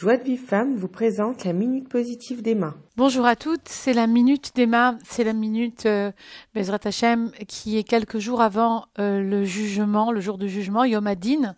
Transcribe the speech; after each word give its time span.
Joie 0.00 0.16
de 0.16 0.24
Vive 0.24 0.42
Femme 0.42 0.76
vous 0.76 0.88
présente 0.88 1.44
la 1.44 1.52
Minute 1.52 1.86
Positive 1.86 2.40
d'Emma. 2.40 2.74
Bonjour 2.96 3.26
à 3.26 3.36
toutes, 3.36 3.68
c'est 3.68 3.92
la 3.92 4.06
Minute 4.06 4.52
d'Emma, 4.54 4.96
c'est 5.04 5.24
la 5.24 5.34
Minute 5.34 5.84
euh, 5.84 6.10
Bezrat 6.54 6.78
Hashem 6.84 7.32
qui 7.46 7.76
est 7.76 7.82
quelques 7.84 8.16
jours 8.16 8.40
avant 8.40 8.86
euh, 8.98 9.20
le 9.20 9.44
jugement, 9.44 10.10
le 10.10 10.20
jour 10.20 10.38
du 10.38 10.48
jugement, 10.48 10.84
Yom 10.84 11.06
Adin, 11.06 11.54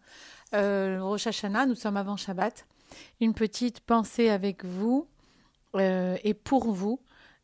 euh, 0.57 0.99
Rosh 1.01 1.29
Hashanah, 1.29 1.67
nous 1.67 1.77
sommes 1.77 1.97
avant 1.97 2.17
Shabbat. 2.17 2.67
Une 3.21 3.33
petite 3.33 3.79
pensée 3.79 4.29
avec 4.29 4.65
vous 4.65 5.07
euh, 5.77 6.17
et 6.25 6.35
pour 6.35 6.73
vous, 6.73 6.99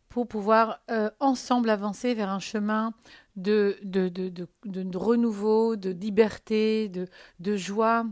pour 0.08 0.26
pouvoir 0.26 0.80
euh, 0.90 1.10
ensemble 1.20 1.70
avancer 1.70 2.12
vers 2.14 2.30
un 2.30 2.40
chemin 2.40 2.92
de, 3.36 3.76
de, 3.84 4.08
de, 4.08 4.48
de, 4.64 4.98
renouveau, 4.98 5.76
de 5.76 5.90
liberté, 5.90 6.88
de 6.88 7.56
joie, 7.56 8.04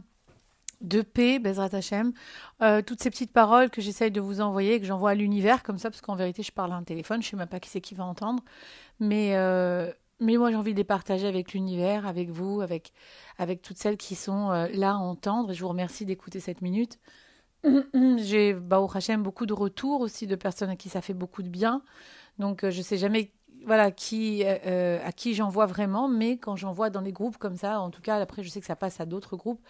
de 0.81 1.03
paix, 1.03 1.39
Bezrat 1.39 1.71
Hashem. 1.73 2.13
Euh, 2.63 2.83
toutes 2.83 3.03
ces 3.03 3.11
petites 3.11 3.33
paroles 3.33 3.71
que 3.71 3.81
j'essaye 3.81 4.11
de 4.11 4.21
vous 4.21 4.41
envoyer, 4.41 4.81
que 4.81 4.87
j'envoie 4.87 5.11
à 5.11 5.15
l'univers 5.15 5.63
comme 5.63 5.79
ça, 5.79 5.91
parce 5.91 6.01
qu'en 6.01 6.17
vérité, 6.17 6.43
je 6.43 6.53
parle 6.53 6.73
à 6.73 6.77
un 6.77 6.83
téléphone, 6.83 7.23
je 7.23 7.29
ne 7.29 7.31
sais 7.33 7.37
même 7.37 7.49
pas 7.49 7.61
qui 7.61 7.71
c'est 7.71 7.81
qui 7.81 7.95
va 7.95 8.05
entendre. 8.05 8.43
Mais, 9.01 9.37
euh, 9.37 9.91
mais 10.21 10.37
moi, 10.37 10.51
j'ai 10.51 10.57
envie 10.57 10.73
de 10.73 10.79
les 10.79 10.85
partager 10.85 11.27
avec 11.27 11.53
l'univers, 11.53 12.07
avec 12.07 12.31
vous, 12.31 12.61
avec, 12.61 12.93
avec 13.39 13.63
toutes 13.63 13.79
celles 13.79 13.97
qui 13.97 14.15
sont 14.15 14.51
euh, 14.51 14.69
là 14.73 14.93
à 14.93 14.97
entendre. 14.97 15.51
Et 15.51 15.55
je 15.55 15.61
vous 15.61 15.69
remercie 15.69 16.05
d'écouter 16.05 16.41
cette 16.41 16.63
minute. 16.63 16.99
J'ai, 18.19 18.55
beaucoup 18.55 19.47
de 19.47 19.53
retours 19.53 20.01
aussi 20.01 20.27
de 20.27 20.37
personnes 20.37 20.71
à 20.71 20.77
qui 20.77 20.89
ça 20.89 21.01
fait 21.01 21.15
beaucoup 21.15 21.43
de 21.43 21.49
bien. 21.49 21.83
Donc, 22.39 22.61
je 22.69 22.79
ne 22.79 22.83
sais 22.83 22.99
jamais 22.99 23.33
voilà, 23.65 23.91
qui, 23.91 24.45
à 24.45 25.11
qui 25.11 25.35
j'envoie 25.35 25.67
vraiment, 25.67 26.07
mais 26.07 26.39
quand 26.39 26.55
j'envoie 26.55 26.89
dans 26.89 27.01
les 27.01 27.11
groupes 27.11 27.37
comme 27.39 27.57
ça, 27.57 27.81
en 27.81 27.91
tout 27.91 28.01
cas, 28.01 28.21
après, 28.21 28.45
je 28.45 28.49
sais 28.49 28.61
que 28.61 28.67
ça 28.67 28.77
passe 28.77 29.01
à 29.01 29.07
d'autres 29.07 29.37
groupes, 29.37 29.61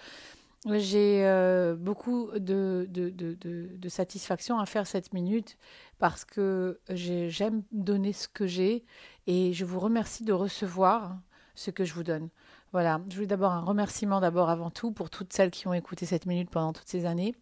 j'ai 0.66 1.24
euh, 1.26 1.76
beaucoup 1.76 2.30
de, 2.36 2.86
de, 2.90 3.10
de, 3.10 3.34
de, 3.34 3.88
satisfaction 3.88 4.58
à 4.58 4.66
faire 4.66 4.86
cette 4.86 5.12
minute 5.12 5.56
parce 5.98 6.24
que 6.24 6.80
j'ai- 6.90 7.30
j'aime 7.30 7.62
donner 7.72 8.12
ce 8.12 8.26
que 8.28 8.46
j'ai 8.46 8.84
et 9.26 9.52
je 9.52 9.64
vous 9.64 9.78
remercie 9.80 10.24
de 10.24 10.32
recevoir 10.32 11.18
ce 11.54 11.70
que 11.70 11.84
je 11.84 11.94
vous 11.94 12.02
donne. 12.02 12.28
Voilà, 12.72 13.00
je 13.08 13.14
voulais 13.14 13.26
d'abord 13.26 13.52
un 13.52 13.60
remerciement 13.60 14.20
d'abord 14.20 14.50
avant 14.50 14.70
tout 14.70 14.92
pour 14.92 15.08
toutes 15.10 15.32
celles 15.32 15.50
qui 15.50 15.68
ont 15.68 15.72
écouté 15.74 16.04
cette 16.06 16.26
minute 16.26 16.50
pendant 16.50 16.72
toutes 16.72 16.88
ces 16.88 17.06
années. 17.06 17.34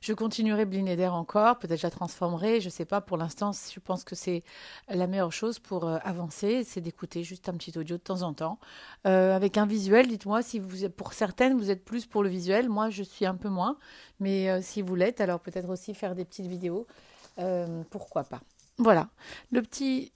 Je 0.00 0.12
continuerai 0.12 0.64
Blinéder 0.64 1.06
encore, 1.06 1.58
peut-être 1.58 1.80
je 1.80 1.86
la 1.86 1.90
transformerai, 1.90 2.60
je 2.60 2.66
ne 2.66 2.70
sais 2.70 2.84
pas. 2.84 3.00
Pour 3.00 3.16
l'instant, 3.16 3.52
je 3.52 3.80
pense 3.80 4.04
que 4.04 4.14
c'est 4.14 4.42
la 4.88 5.06
meilleure 5.06 5.32
chose 5.32 5.58
pour 5.58 5.84
euh, 5.84 5.98
avancer, 6.02 6.64
c'est 6.64 6.80
d'écouter 6.80 7.22
juste 7.24 7.48
un 7.48 7.54
petit 7.54 7.76
audio 7.78 7.96
de 7.96 8.02
temps 8.02 8.22
en 8.22 8.32
temps. 8.32 8.58
Euh, 9.06 9.34
avec 9.34 9.56
un 9.56 9.66
visuel, 9.66 10.08
dites-moi 10.08 10.42
si 10.42 10.58
vous 10.58 10.88
pour 10.90 11.12
certaines, 11.12 11.56
vous 11.58 11.70
êtes 11.70 11.84
plus 11.84 12.06
pour 12.06 12.22
le 12.22 12.28
visuel. 12.28 12.68
Moi, 12.68 12.90
je 12.90 13.02
suis 13.02 13.26
un 13.26 13.34
peu 13.34 13.48
moins. 13.48 13.76
Mais 14.20 14.50
euh, 14.50 14.60
si 14.62 14.82
vous 14.82 14.94
l'êtes, 14.94 15.20
alors 15.20 15.40
peut-être 15.40 15.68
aussi 15.68 15.94
faire 15.94 16.14
des 16.14 16.24
petites 16.24 16.46
vidéos. 16.46 16.86
Pourquoi 17.90 18.24
pas 18.24 18.40
voilà, 18.80 19.08
le 19.50 19.60
petit 19.62 20.12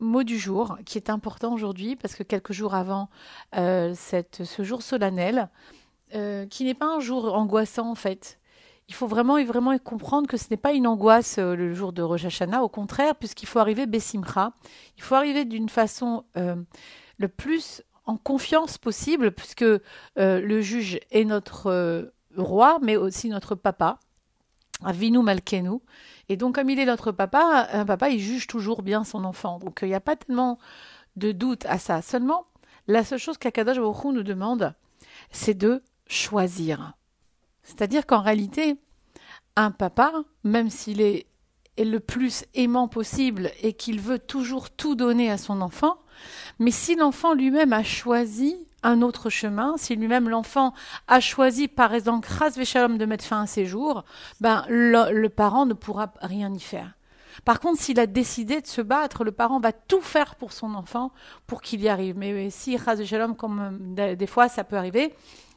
mot 0.00 0.22
du 0.22 0.38
jour 0.38 0.78
qui 0.84 0.98
est 0.98 1.08
important 1.08 1.54
aujourd'hui 1.54 1.96
parce 1.96 2.14
que 2.14 2.22
quelques 2.22 2.52
jours 2.52 2.74
avant 2.74 3.08
ce 3.54 4.62
jour 4.62 4.82
solennel, 4.82 5.50
qui 6.10 6.64
n'est 6.64 6.74
pas 6.74 6.86
un 6.86 7.00
jour 7.00 7.34
angoissant 7.34 7.90
en 7.90 7.94
fait, 7.94 8.38
il 8.88 8.94
faut 8.94 9.06
vraiment, 9.06 9.38
comprendre 9.78 10.28
que 10.28 10.36
ce 10.36 10.46
n'est 10.50 10.56
pas 10.56 10.72
une 10.72 10.86
angoisse 10.86 11.38
euh, 11.38 11.54
le 11.54 11.72
jour 11.74 11.92
de 11.92 12.02
Rosh 12.02 12.24
Hashanah, 12.24 12.62
au 12.62 12.68
contraire, 12.68 13.14
puisqu'il 13.14 13.46
faut 13.46 13.58
arriver 13.58 13.86
Bessimcha. 13.86 14.52
Il 14.96 15.02
faut 15.02 15.14
arriver 15.14 15.44
d'une 15.44 15.68
façon 15.68 16.24
euh, 16.36 16.56
le 17.18 17.28
plus 17.28 17.82
en 18.04 18.16
confiance 18.16 18.78
possible, 18.78 19.32
puisque 19.32 19.62
euh, 19.62 19.80
le 20.16 20.60
juge 20.60 20.98
est 21.10 21.24
notre 21.24 22.12
roi, 22.36 22.78
mais 22.82 22.96
aussi 22.96 23.28
notre 23.28 23.54
papa. 23.54 23.98
Avinu 24.84 25.22
Malkenu. 25.22 25.78
Et 26.28 26.36
donc, 26.36 26.56
comme 26.56 26.68
il 26.68 26.80
est 26.80 26.84
notre 26.84 27.12
papa, 27.12 27.68
un 27.72 27.84
papa, 27.84 28.10
il 28.10 28.18
juge 28.18 28.48
toujours 28.48 28.82
bien 28.82 29.04
son 29.04 29.24
enfant. 29.24 29.58
Donc, 29.58 29.78
il 29.82 29.88
n'y 29.88 29.94
a 29.94 30.00
pas 30.00 30.16
tellement 30.16 30.58
de 31.14 31.30
doute 31.30 31.64
à 31.66 31.78
ça. 31.78 32.02
Seulement, 32.02 32.46
la 32.88 33.04
seule 33.04 33.20
chose 33.20 33.38
qu'Akadosh 33.38 33.78
Baruch 33.78 34.04
nous 34.06 34.24
demande, 34.24 34.74
c'est 35.30 35.54
de 35.54 35.82
choisir. 36.08 36.94
C'est-à-dire 37.62 38.06
qu'en 38.06 38.20
réalité, 38.20 38.76
un 39.56 39.70
papa, 39.70 40.12
même 40.44 40.70
s'il 40.70 41.00
est, 41.00 41.26
le 41.78 41.98
plus 41.98 42.44
aimant 42.54 42.86
possible 42.86 43.50
et 43.62 43.72
qu'il 43.72 43.98
veut 43.98 44.18
toujours 44.18 44.70
tout 44.70 44.94
donner 44.94 45.30
à 45.30 45.38
son 45.38 45.62
enfant, 45.62 45.96
mais 46.58 46.70
si 46.70 46.96
l'enfant 46.96 47.32
lui-même 47.32 47.72
a 47.72 47.82
choisi 47.82 48.56
un 48.82 49.00
autre 49.00 49.30
chemin, 49.30 49.74
si 49.78 49.96
lui-même 49.96 50.28
l'enfant 50.28 50.74
a 51.08 51.20
choisi 51.20 51.68
par 51.68 51.94
exemple 51.94 52.28
Ras 52.30 52.56
Veshalom 52.56 52.98
de 52.98 53.06
mettre 53.06 53.24
fin 53.24 53.42
à 53.42 53.46
ses 53.46 53.64
jours, 53.64 54.04
ben 54.40 54.64
le, 54.68 55.28
parent 55.28 55.64
ne 55.64 55.72
pourra 55.72 56.12
rien 56.20 56.52
y 56.52 56.60
faire. 56.60 56.92
Par 57.46 57.58
contre, 57.58 57.80
s'il 57.80 57.98
a 57.98 58.06
décidé 58.06 58.60
de 58.60 58.66
se 58.66 58.82
battre, 58.82 59.24
le 59.24 59.32
parent 59.32 59.58
va 59.58 59.72
tout 59.72 60.02
faire 60.02 60.34
pour 60.34 60.52
son 60.52 60.74
enfant 60.74 61.12
pour 61.46 61.62
qu'il 61.62 61.80
y 61.80 61.88
arrive. 61.88 62.18
Mais 62.18 62.50
si 62.50 62.76
Ras 62.76 62.96
Veshalom, 62.96 63.34
comme 63.34 63.96
euh, 63.98 64.14
des 64.14 64.26
fois 64.26 64.48
ça 64.48 64.64
peut 64.64 64.76
arriver, 64.76 65.14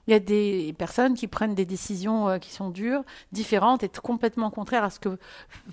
il 0.08 0.12
y 0.12 0.14
a 0.14 0.20
des 0.20 0.74
personnes 0.78 1.16
qui 1.16 1.28
prennent 1.28 1.56
des 1.56 1.66
décisions 1.66 2.30
euh, 2.30 2.38
qui 2.38 2.52
sont 2.52 2.70
dures, 2.70 3.04
différentes 3.32 3.84
et 3.84 3.90
complètement 3.90 4.52
contraires 4.52 4.84
à 4.84 4.90
ce 4.90 5.00
que, 5.00 5.18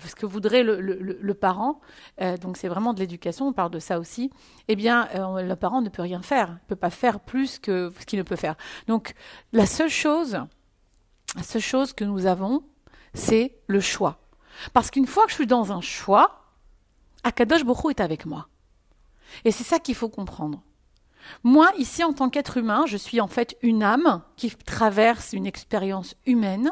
ce 0.05 0.15
que 0.15 0.25
voudrait 0.25 0.63
le, 0.63 1.33
parent. 1.33 1.81
Euh, 2.21 2.37
donc 2.37 2.57
c'est 2.57 2.67
vraiment 2.67 2.93
de 2.93 2.99
l'éducation, 2.99 3.47
on 3.47 3.53
parle 3.53 3.71
de 3.71 3.79
ça 3.79 3.99
aussi. 3.99 4.31
Eh 4.67 4.75
bien, 4.75 5.07
euh, 5.15 5.41
le 5.41 5.55
parent 5.55 5.81
ne 5.81 5.89
peut 5.89 6.01
rien 6.01 6.21
faire, 6.21 6.49
ne 6.49 6.67
peut 6.67 6.75
pas 6.75 6.89
faire 6.89 7.19
plus 7.19 7.59
que 7.59 7.93
ce 7.99 8.05
qu'il 8.05 8.19
ne 8.19 8.23
peut 8.23 8.35
faire. 8.35 8.55
Donc 8.87 9.13
la 9.51 9.65
seule 9.65 9.89
chose, 9.89 10.39
la 11.35 11.59
chose 11.59 11.93
que 11.93 12.03
nous 12.03 12.25
avons, 12.25 12.63
c'est 13.13 13.55
le 13.67 13.79
choix. 13.79 14.19
Parce 14.73 14.91
qu'une 14.91 15.07
fois 15.07 15.25
que 15.25 15.31
je 15.31 15.35
suis 15.35 15.47
dans 15.47 15.71
un 15.71 15.81
choix, 15.81 16.43
Akadosh 17.23 17.63
Boko 17.63 17.89
est 17.89 17.99
avec 17.99 18.25
moi. 18.25 18.47
Et 19.45 19.51
c'est 19.51 19.63
ça 19.63 19.79
qu'il 19.79 19.95
faut 19.95 20.09
comprendre. 20.09 20.61
Moi, 21.43 21.71
ici, 21.77 22.03
en 22.03 22.13
tant 22.13 22.29
qu'être 22.29 22.57
humain, 22.57 22.85
je 22.87 22.97
suis 22.97 23.21
en 23.21 23.27
fait 23.27 23.57
une 23.61 23.83
âme 23.83 24.21
qui 24.35 24.49
traverse 24.51 25.33
une 25.33 25.45
expérience 25.45 26.15
humaine 26.25 26.71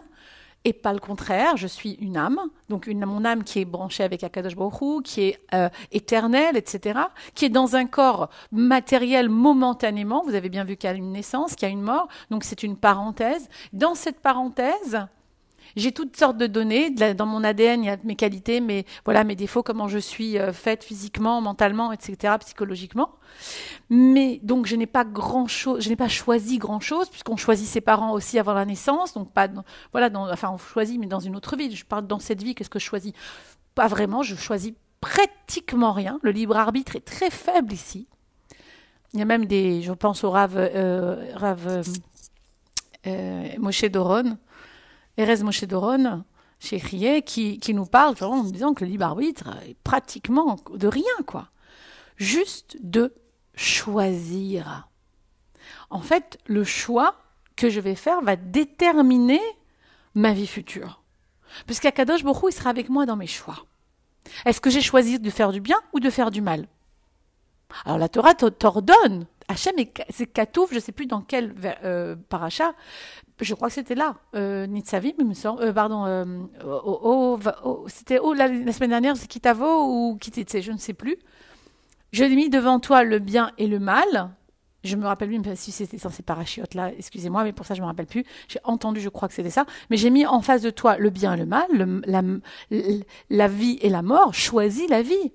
et 0.64 0.74
pas 0.74 0.94
le 0.94 1.00
contraire. 1.00 1.58
Je 1.58 1.68
suis 1.68 1.94
une 1.94 2.18
âme, 2.18 2.40
donc 2.70 2.88
une, 2.88 3.06
mon 3.06 3.26
âme 3.26 3.44
qui 3.44 3.60
est 3.60 3.66
branchée 3.66 4.04
avec 4.04 4.24
Akadosh 4.24 4.56
Baruch 4.56 5.04
qui 5.04 5.22
est 5.22 5.40
euh, 5.54 5.70
éternelle, 5.92 6.58
etc., 6.58 7.00
qui 7.34 7.46
est 7.46 7.50
dans 7.50 7.76
un 7.76 7.86
corps 7.86 8.30
matériel 8.52 9.30
momentanément. 9.30 10.24
Vous 10.26 10.36
avez 10.36 10.50
bien 10.50 10.64
vu 10.64 10.78
qu'il 10.78 10.90
y 10.90 10.94
a 10.94 10.96
une 10.96 11.12
naissance, 11.12 11.56
qu'il 11.56 11.68
y 11.68 11.72
a 11.72 11.74
une 11.74 11.82
mort, 11.82 12.08
donc 12.30 12.44
c'est 12.44 12.64
une 12.64 12.78
parenthèse. 12.78 13.50
Dans 13.74 13.96
cette 13.96 14.20
parenthèse, 14.20 15.08
j'ai 15.76 15.92
toutes 15.92 16.18
sortes 16.18 16.38
de 16.38 16.48
données. 16.48 16.90
Dans 16.90 17.26
mon 17.26 17.44
ADN, 17.44 17.84
il 17.84 17.88
y 17.88 17.90
a 17.90 17.98
mes 18.04 18.16
qualités, 18.16 18.62
mes, 18.62 18.86
voilà, 19.06 19.24
mes 19.24 19.36
défauts, 19.36 19.64
comment 19.64 19.88
je 19.88 19.98
suis 19.98 20.38
euh, 20.38 20.54
faite 20.54 20.84
physiquement, 20.84 21.42
mentalement, 21.42 21.92
etc., 21.92 22.36
psychologiquement. 22.40 23.12
Mais 23.90 24.40
donc, 24.44 24.66
je 24.66 24.76
n'ai 24.76 24.88
pas 24.88 25.04
grand 25.04 25.48
chose, 25.48 25.84
je 25.84 25.90
n'ai 25.90 25.96
pas 25.96 26.08
choisi 26.08 26.58
grand 26.58 26.80
chose, 26.80 27.10
puisqu'on 27.10 27.38
choisit 27.38 27.68
ses 27.68 27.82
parents 27.82 28.14
aussi 28.14 28.40
avant 28.40 28.54
la 28.54 28.66
naissance. 28.66 29.14
Donc, 29.14 29.32
pas, 29.32 29.48
voilà, 29.92 30.10
enfin, 30.32 30.50
on 30.54 30.58
choisit, 30.58 31.00
mais 31.00 31.08
dans 31.08 31.20
une 31.20 31.36
autre 31.36 31.56
vie. 31.56 31.76
Je 31.76 31.86
parle 31.86 32.08
dans 32.08 32.20
cette 32.20 32.44
vie, 32.44 32.56
qu'est-ce 32.56 32.70
que 32.70 32.80
je 32.80 32.86
choisis? 32.86 33.14
Pas 33.76 33.88
vraiment, 33.88 34.24
je 34.24 34.36
choisis 34.36 34.74
pratiquement 35.02 35.92
rien. 35.92 36.20
Le 36.22 36.32
libre 36.32 36.56
arbitre 36.56 36.96
est 36.96 37.06
très 37.06 37.30
faible 37.30 37.74
ici. 37.74 38.08
Il 39.14 39.20
y 39.20 39.22
a 39.24 39.26
même 39.26 39.46
des, 39.46 39.82
je 39.82 39.92
pense 39.92 40.24
au 40.24 40.30
Rav, 40.30 40.54
euh, 40.56 41.34
Rav 41.36 41.68
euh, 41.68 41.84
euh, 43.08 43.48
Moshe 43.58 43.84
Doron, 43.86 44.38
Erez 45.18 45.44
Moshe 45.44 45.64
Doron, 45.66 46.24
chez 46.60 46.80
qui, 47.22 47.74
nous 47.74 47.86
parle 47.86 48.16
en 48.22 48.44
disant 48.44 48.74
que 48.74 48.86
le 48.86 48.92
libre 48.92 49.06
arbitre 49.06 49.50
est 49.68 49.76
pratiquement 49.84 50.58
de 50.74 50.88
rien, 50.88 51.04
quoi. 51.26 51.50
Juste 52.18 52.78
de 52.82 53.14
choisir. 53.56 54.88
En 55.90 56.02
fait, 56.02 56.38
le 56.46 56.64
choix 56.64 57.16
que 57.56 57.70
je 57.70 57.80
vais 57.80 57.96
faire 57.96 58.22
va 58.22 58.36
déterminer 58.36 59.42
ma 60.14 60.34
vie 60.34 60.48
future. 60.48 61.02
Puisqu'Akadosh 61.66 62.24
Borou, 62.24 62.50
il 62.50 62.54
sera 62.54 62.70
avec 62.70 62.90
moi 62.90 63.06
dans 63.06 63.16
mes 63.16 63.28
choix. 63.28 63.66
Est-ce 64.46 64.62
que 64.62 64.70
j'ai 64.70 64.82
choisi 64.82 65.20
de 65.20 65.30
faire 65.30 65.52
du 65.52 65.60
bien 65.60 65.78
ou 65.94 66.00
de 66.00 66.10
faire 66.10 66.32
du 66.32 66.42
mal? 66.42 66.68
Alors 67.86 67.98
la 67.98 68.10
Torah 68.10 68.34
t'ordonne. 68.36 69.26
Hachem, 69.52 69.78
est- 69.78 70.06
c'est 70.10 70.28
Katouf, 70.28 70.70
je 70.70 70.76
ne 70.76 70.80
sais 70.80 70.94
plus 70.94 71.08
dans 71.08 71.22
quel 71.22 71.54
euh, 71.84 72.16
paracha, 72.30 72.74
je 73.42 73.54
crois 73.54 73.68
que 73.68 73.74
c'était 73.74 73.96
là, 73.96 74.16
euh, 74.34 74.66
Nitzavim, 74.66 75.12
il 75.20 75.26
me 75.28 75.34
semble, 75.34 75.62
euh, 75.62 75.74
pardon, 75.74 76.06
euh, 76.06 76.26
c'était 77.88 78.20
la, 78.36 78.72
semaine 78.72 78.92
dernière, 78.92 79.18
c'est 79.18 79.28
Kitavo 79.28 80.12
ou 80.12 80.18
Kitetse, 80.18 80.62
je 80.62 80.72
ne 80.72 80.78
sais 80.78 80.94
plus. 80.94 81.18
Je 82.14 82.24
mis 82.24 82.50
devant 82.50 82.80
toi 82.80 83.04
le 83.04 83.20
bien 83.20 83.52
et 83.58 83.68
le 83.68 83.80
mal. 83.80 84.32
Je 84.84 84.96
me 84.96 85.06
rappelle 85.06 85.30
plus 85.30 85.56
si 85.56 85.72
c'était 85.72 85.98
dans 85.98 86.10
ces 86.10 86.24
parachutes 86.24 86.74
là, 86.74 86.92
excusez-moi, 86.98 87.44
mais 87.44 87.52
pour 87.54 87.66
ça 87.66 87.74
je 87.74 87.82
me 87.82 87.86
rappelle 87.86 88.08
plus. 88.08 88.24
J'ai 88.48 88.60
entendu, 88.64 89.00
je 89.02 89.10
crois 89.10 89.28
que 89.28 89.34
c'était 89.34 89.52
ça. 89.52 89.66
Mais 89.90 89.98
j'ai 89.98 90.10
mis 90.10 90.26
en 90.26 90.42
face 90.42 90.62
de 90.62 90.70
toi 90.72 90.98
le 90.98 91.10
bien 91.10 91.34
et 91.36 91.38
le 91.38 91.46
mal, 91.46 92.02
la, 92.06 92.22
la 93.30 93.48
vie 93.48 93.78
et 93.82 93.90
la 93.90 94.02
mort. 94.02 94.34
Choisis 94.34 94.90
la 94.90 95.02
vie. 95.04 95.32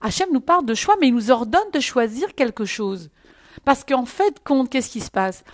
Hachem 0.00 0.28
nous 0.32 0.40
parle 0.40 0.66
de 0.66 0.74
choix, 0.74 0.96
mais 1.00 1.08
il 1.08 1.14
nous 1.14 1.30
ordonne 1.30 1.70
de 1.72 1.80
choisir 1.80 2.34
quelque 2.34 2.64
chose. 2.64 3.10
Parce 3.68 3.84
qu'en 3.84 4.06
fait, 4.06 4.42
compte, 4.42 4.70
qu'est-ce 4.70 4.88
qui 4.88 5.00
se 5.00 5.10
passe? 5.10 5.44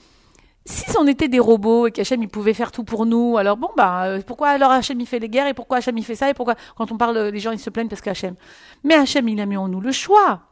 Si 0.64 0.84
on 0.96 1.08
était 1.08 1.26
des 1.26 1.40
robots 1.40 1.88
et 1.88 1.90
qu'Hachem 1.90 2.22
il 2.22 2.28
pouvait 2.28 2.54
faire 2.54 2.70
tout 2.70 2.84
pour 2.84 3.06
nous, 3.06 3.38
alors 3.38 3.56
bon 3.56 3.70
bah 3.76 4.04
euh, 4.04 4.20
pourquoi 4.24 4.50
alors 4.50 4.70
Hachem 4.70 5.00
il 5.00 5.06
fait 5.08 5.18
les 5.18 5.28
guerres 5.28 5.48
et 5.48 5.52
pourquoi 5.52 5.78
Hachem 5.78 5.98
il 5.98 6.04
fait 6.04 6.14
ça 6.14 6.30
et 6.30 6.32
pourquoi 6.32 6.54
quand 6.76 6.92
on 6.92 6.96
parle 6.96 7.18
les 7.18 7.40
gens 7.40 7.50
ils 7.50 7.58
se 7.58 7.70
plaignent 7.70 7.88
parce 7.88 8.02
qu'Hachem? 8.02 8.36
Mais 8.84 8.94
Hachem 8.94 9.28
il 9.28 9.40
a 9.40 9.46
mis 9.46 9.56
en 9.56 9.66
nous 9.66 9.80
le 9.80 9.90
choix. 9.90 10.42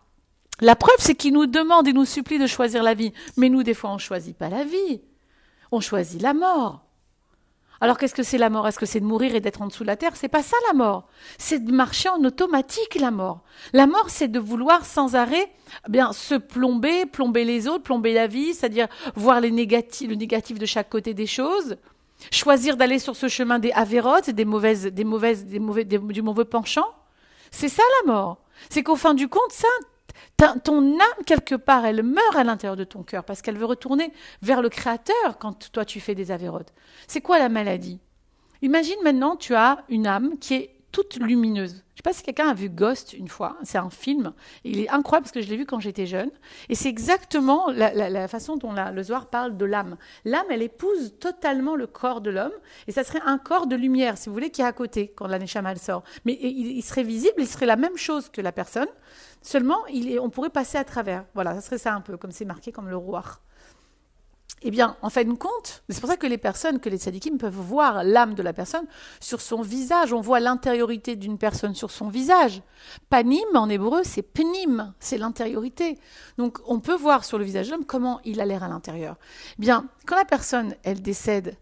La 0.60 0.74
preuve 0.74 0.96
c'est 0.98 1.14
qu'il 1.14 1.34
nous 1.34 1.46
demande 1.46 1.86
et 1.86 1.92
nous 1.92 2.04
supplie 2.04 2.40
de 2.40 2.48
choisir 2.48 2.82
la 2.82 2.94
vie, 2.94 3.12
mais 3.36 3.48
nous 3.48 3.62
des 3.62 3.74
fois 3.74 3.92
on 3.92 3.98
choisit 3.98 4.36
pas 4.36 4.48
la 4.48 4.64
vie. 4.64 5.00
On 5.70 5.78
choisit 5.78 6.20
la 6.20 6.34
mort. 6.34 6.84
Alors 7.82 7.98
qu'est-ce 7.98 8.14
que 8.14 8.22
c'est 8.22 8.38
la 8.38 8.48
mort? 8.48 8.68
Est-ce 8.68 8.78
que 8.78 8.86
c'est 8.86 9.00
de 9.00 9.04
mourir 9.04 9.34
et 9.34 9.40
d'être 9.40 9.60
en 9.60 9.66
dessous 9.66 9.82
de 9.82 9.88
la 9.88 9.96
terre? 9.96 10.14
C'est 10.14 10.28
pas 10.28 10.44
ça 10.44 10.56
la 10.68 10.72
mort. 10.72 11.08
C'est 11.36 11.64
de 11.64 11.72
marcher 11.72 12.08
en 12.10 12.22
automatique 12.24 12.94
la 12.94 13.10
mort. 13.10 13.40
La 13.72 13.88
mort, 13.88 14.08
c'est 14.08 14.28
de 14.28 14.38
vouloir 14.38 14.86
sans 14.86 15.16
arrêt 15.16 15.50
eh 15.88 15.90
bien 15.90 16.12
se 16.12 16.36
plomber, 16.36 17.06
plomber 17.06 17.44
les 17.44 17.66
autres, 17.66 17.82
plomber 17.82 18.14
la 18.14 18.28
vie, 18.28 18.54
c'est-à-dire 18.54 18.86
voir 19.16 19.40
les 19.40 19.50
négatifs, 19.50 20.08
le 20.08 20.14
négatif 20.14 20.60
de 20.60 20.66
chaque 20.66 20.90
côté 20.90 21.12
des 21.12 21.26
choses, 21.26 21.76
choisir 22.30 22.76
d'aller 22.76 23.00
sur 23.00 23.16
ce 23.16 23.26
chemin 23.26 23.58
des 23.58 23.72
avérotes, 23.72 24.30
des 24.30 24.44
mauvaises, 24.44 24.86
des 24.86 25.04
mauvaises, 25.04 25.44
des 25.44 25.58
mauvais, 25.58 25.84
du 25.84 26.22
mauvais 26.22 26.44
penchant. 26.44 26.86
C'est 27.50 27.68
ça 27.68 27.82
la 28.04 28.12
mort. 28.12 28.38
C'est 28.70 28.84
qu'au 28.84 28.94
fin 28.94 29.14
du 29.14 29.26
compte, 29.26 29.50
ça, 29.50 29.66
ton 30.36 30.94
âme, 30.94 31.24
quelque 31.26 31.54
part, 31.54 31.84
elle 31.84 32.02
meurt 32.02 32.36
à 32.36 32.44
l'intérieur 32.44 32.76
de 32.76 32.84
ton 32.84 33.02
cœur 33.02 33.24
parce 33.24 33.42
qu'elle 33.42 33.58
veut 33.58 33.66
retourner 33.66 34.12
vers 34.42 34.62
le 34.62 34.68
Créateur 34.68 35.38
quand 35.38 35.70
toi 35.72 35.84
tu 35.84 36.00
fais 36.00 36.14
des 36.14 36.30
avérotes. 36.30 36.72
C'est 37.06 37.20
quoi 37.20 37.38
la 37.38 37.48
maladie? 37.48 38.00
Imagine 38.62 38.98
maintenant, 39.02 39.36
tu 39.36 39.54
as 39.54 39.84
une 39.88 40.06
âme 40.06 40.38
qui 40.38 40.54
est 40.54 40.71
toute 40.92 41.16
lumineuse. 41.16 41.72
Je 41.72 41.76
ne 41.76 41.96
sais 41.96 42.02
pas 42.04 42.12
si 42.12 42.22
quelqu'un 42.22 42.48
a 42.48 42.54
vu 42.54 42.68
Ghost 42.68 43.14
une 43.14 43.28
fois. 43.28 43.56
C'est 43.64 43.78
un 43.78 43.90
film. 43.90 44.32
Il 44.64 44.78
est 44.78 44.88
incroyable 44.90 45.24
parce 45.24 45.32
que 45.32 45.40
je 45.40 45.48
l'ai 45.48 45.56
vu 45.56 45.66
quand 45.66 45.80
j'étais 45.80 46.06
jeune. 46.06 46.30
Et 46.68 46.74
c'est 46.74 46.88
exactement 46.88 47.70
la, 47.70 48.28
façon 48.28 48.56
dont 48.56 48.72
le 48.72 49.02
Zohar 49.02 49.26
parle 49.26 49.56
de 49.56 49.64
l'âme. 49.64 49.96
L'âme, 50.24 50.46
elle 50.50 50.62
épouse 50.62 51.14
totalement 51.18 51.74
le 51.74 51.86
corps 51.86 52.20
de 52.20 52.30
l'homme. 52.30 52.52
Et 52.86 52.92
ça 52.92 53.04
serait 53.04 53.22
un 53.24 53.38
corps 53.38 53.66
de 53.66 53.76
lumière, 53.76 54.18
si 54.18 54.28
vous 54.28 54.34
voulez, 54.34 54.50
qui 54.50 54.60
est 54.62 54.66
à 54.66 54.72
côté 54.72 55.12
quand 55.16 55.26
la 55.26 55.44
sort. 55.76 56.02
Mais 56.24 56.38
il, 56.40 56.82
serait 56.82 57.02
visible, 57.02 57.34
il 57.38 57.46
serait 57.46 57.66
la 57.66 57.76
même 57.76 57.96
chose 57.96 58.28
que 58.28 58.40
la 58.40 58.52
personne. 58.52 58.88
Seulement, 59.40 59.78
on 60.20 60.30
pourrait 60.30 60.50
passer 60.50 60.78
à 60.78 60.84
travers. 60.84 61.24
Voilà, 61.34 61.54
ça 61.54 61.60
serait 61.62 61.78
ça 61.78 61.94
un 61.94 62.00
peu, 62.00 62.16
comme 62.16 62.30
c'est 62.30 62.44
marqué 62.44 62.70
comme 62.70 62.88
le 62.88 62.96
roi. 62.96 63.24
Eh 64.64 64.70
bien, 64.70 64.96
en 65.02 65.10
fin 65.10 65.24
de 65.24 65.32
compte, 65.32 65.82
c'est 65.88 66.00
pour 66.00 66.08
ça 66.08 66.16
que 66.16 66.26
les 66.26 66.38
personnes, 66.38 66.78
que 66.78 66.88
les 66.88 66.98
tzadikim 66.98 67.36
peuvent 67.36 67.52
voir 67.52 68.04
l'âme 68.04 68.34
de 68.34 68.42
la 68.42 68.52
personne 68.52 68.86
sur 69.18 69.40
son 69.40 69.60
visage. 69.60 70.12
On 70.12 70.20
voit 70.20 70.38
l'intériorité 70.38 71.16
d'une 71.16 71.36
personne 71.36 71.74
sur 71.74 71.90
son 71.90 72.08
visage. 72.08 72.62
Panim, 73.10 73.44
en 73.54 73.68
hébreu, 73.68 74.02
c'est 74.04 74.22
pnim, 74.22 74.94
c'est 75.00 75.18
l'intériorité. 75.18 75.98
Donc, 76.38 76.58
on 76.66 76.78
peut 76.78 76.94
voir 76.94 77.24
sur 77.24 77.38
le 77.38 77.44
visage 77.44 77.66
de 77.66 77.72
l'homme 77.72 77.84
comment 77.84 78.20
il 78.24 78.40
a 78.40 78.44
l'air 78.44 78.62
à 78.62 78.68
l'intérieur. 78.68 79.16
Eh 79.58 79.60
bien, 79.60 79.86
quand 80.06 80.16
la 80.16 80.24
personne, 80.24 80.76
elle 80.84 81.02
décède, 81.02 81.56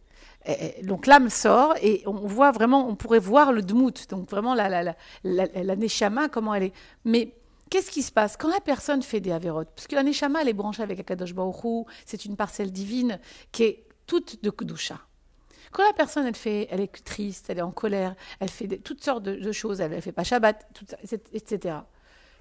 eh, 0.46 0.74
eh, 0.78 0.82
donc 0.84 1.06
l'âme 1.06 1.30
sort 1.30 1.74
et 1.82 2.02
on 2.06 2.26
voit 2.26 2.50
vraiment, 2.50 2.88
on 2.88 2.96
pourrait 2.96 3.18
voir 3.18 3.52
le 3.52 3.62
dmout, 3.62 4.08
donc 4.08 4.30
vraiment 4.30 4.54
la, 4.54 4.68
la, 4.68 4.82
la, 5.24 5.46
la, 5.54 5.76
neshama, 5.76 6.28
comment 6.28 6.54
elle 6.54 6.64
est. 6.64 6.72
Mais 7.04 7.34
Qu'est-ce 7.70 7.92
qui 7.92 8.02
se 8.02 8.10
passe 8.10 8.36
quand 8.36 8.50
la 8.50 8.60
personne 8.60 9.00
fait 9.00 9.20
des 9.20 9.30
avérotes? 9.30 9.70
Parce 9.74 9.86
que 9.86 9.94
la 9.94 10.02
Neshama, 10.02 10.42
elle 10.42 10.48
est 10.48 10.52
branchée 10.52 10.82
avec 10.82 10.98
Akadosh 10.98 11.34
Baruch 11.34 11.86
c'est 12.04 12.24
une 12.24 12.36
parcelle 12.36 12.72
divine 12.72 13.20
qui 13.52 13.62
est 13.62 13.86
toute 14.06 14.42
de 14.42 14.50
Kudusha. 14.50 14.98
Quand 15.70 15.86
la 15.86 15.92
personne, 15.92 16.26
elle, 16.26 16.34
fait, 16.34 16.66
elle 16.72 16.80
est 16.80 17.04
triste, 17.04 17.48
elle 17.48 17.58
est 17.58 17.62
en 17.62 17.70
colère, 17.70 18.16
elle 18.40 18.48
fait 18.48 18.66
toutes 18.78 19.04
sortes 19.04 19.22
de, 19.22 19.52
choses, 19.52 19.80
elle 19.80 19.92
ne 19.92 20.00
fait 20.00 20.10
pas 20.10 20.24
Shabbat, 20.24 20.68
etc. 21.32 21.76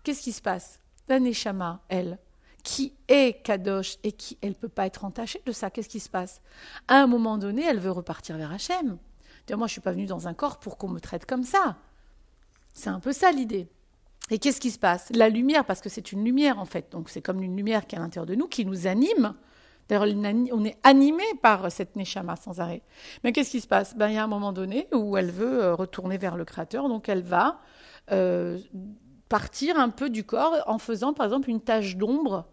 Qu'est-ce 0.04 0.24
qui 0.24 0.31
se 0.31 0.42
passe? 0.42 0.80
La 1.08 1.20
Neshama, 1.20 1.84
elle, 1.90 2.18
qui 2.64 2.96
est 3.08 3.44
Kadosh 3.44 3.98
et 4.02 4.14
qui, 4.14 4.40
elle 4.42 4.56
peut 4.56 4.68
pas 4.68 4.88
être 4.88 5.06
entachée 5.06 5.44
de 5.46 5.52
ça, 5.52 5.70
qu'est-ce 5.70 5.90
qui 5.90 6.00
se 6.00 6.10
passe? 6.10 6.42
À 6.88 6.96
un 6.96 7.06
moment 7.06 7.38
donné, 7.38 7.64
elle 7.66 7.80
veut 7.80 7.92
repartir 7.92 8.36
vers 8.36 8.52
Hachem. 8.52 8.98
Moi, 9.50 9.58
je 9.58 9.64
ne 9.64 9.68
suis 9.68 9.82
pas 9.82 9.92
venue 9.92 10.06
dans 10.06 10.28
un 10.28 10.34
corps 10.34 10.60
pour 10.60 10.78
qu'on 10.78 10.88
me 10.88 11.00
traite 11.00 11.25
comme 11.25 11.44
ça. 11.44 11.78
C'est 12.74 12.90
un 12.90 13.00
peu 13.00 13.14
ça 13.14 13.32
l'idée. 13.32 13.68
Et 14.31 14.40
qu'est-ce 14.40 14.60
qui 14.62 14.72
se 14.72 14.80
passe? 14.80 15.10
La 15.14 15.30
lumière, 15.30 15.66
parce 15.66 15.81
que 15.81 15.90
c'est 15.90 16.12
une 16.12 16.24
lumière 16.24 16.60
en 16.60 16.66
fait, 16.66 16.92
donc 16.92 17.10
c'est 17.10 17.22
comme 17.22 17.42
une 17.42 17.56
lumière 17.56 17.88
qui 17.88 17.96
est 17.96 18.00
à 18.00 18.02
l'intérieur 18.02 18.26
de 18.28 18.36
nous, 18.36 18.48
qui 18.48 18.66
nous 18.66 18.88
anime. 18.88 19.34
D'ailleurs, 19.88 20.08
on 20.54 20.66
est 20.66 20.78
animé 20.84 21.24
par 21.42 21.72
cette 21.72 21.96
Neshama 21.96 22.36
sans 22.36 22.60
arrêt. 22.60 22.84
Mais 23.24 23.31
qu'est-ce 23.31 23.50
qui 23.50 23.60
se 23.60 23.68
passe? 23.68 23.98
Ben, 23.98 24.10
Il 24.10 24.14
y 24.14 24.18
a 24.18 24.24
un 24.24 24.28
moment 24.28 24.54
donné 24.54 24.88
où 24.94 25.18
elle 25.18 25.31
veut 25.31 25.64
euh, 25.64 25.74
retourner 25.74 26.20
vers 26.20 26.38
le 26.38 26.46
Créateur, 26.46 26.88
donc 26.90 27.10
elle 27.10 27.24
va 27.24 27.60
euh, 28.12 28.60
partir 29.30 29.80
un 29.80 29.90
peu 29.90 30.12
du 30.12 30.24
corps 30.24 30.56
en 30.68 30.78
faisant 30.78 31.14
par 31.14 31.25
exemple 31.25 31.50
une 31.50 31.62
tache 31.62 31.96
d'ombre 31.96 32.48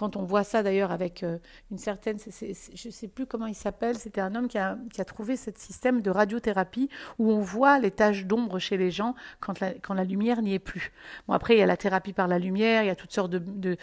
quand 0.00 0.16
on 0.16 0.22
voit 0.22 0.44
ça 0.44 0.62
d'ailleurs 0.62 0.92
avec 0.92 1.22
euh, 1.22 1.36
une 1.70 1.76
certaine, 1.76 2.16
je 2.18 2.88
ne 2.88 2.90
sais 2.90 3.06
plus 3.06 3.26
comment 3.26 3.44
il 3.44 3.54
s'appelle, 3.54 3.98
c'était 3.98 4.22
un 4.22 4.34
homme 4.34 4.48
qui 4.48 4.56
a, 4.56 4.78
trouvé 5.04 5.36
ce 5.36 5.50
système 5.54 6.00
de 6.00 6.10
radiothérapie 6.10 6.88
où 7.18 7.30
on 7.30 7.40
voit 7.40 7.78
les 7.78 7.90
taches 7.90 8.24
d'ombre 8.24 8.58
chez 8.58 8.78
les 8.78 8.90
gens 8.90 9.14
quand 9.40 9.60
la, 9.60 10.04
lumière 10.04 10.40
n'y 10.40 10.54
est 10.54 10.58
plus. 10.58 10.90
Bon, 11.28 11.34
après, 11.34 11.54
il 11.54 11.58
y 11.58 11.62
a 11.62 11.66
la 11.66 11.76
thérapie 11.76 12.14
par 12.14 12.28
la 12.28 12.38
lumière, 12.38 12.82
il 12.82 12.86
y 12.86 12.90
a 12.90 12.94
toutes 12.94 13.12
sortes 13.12 13.30
de, 13.30 13.76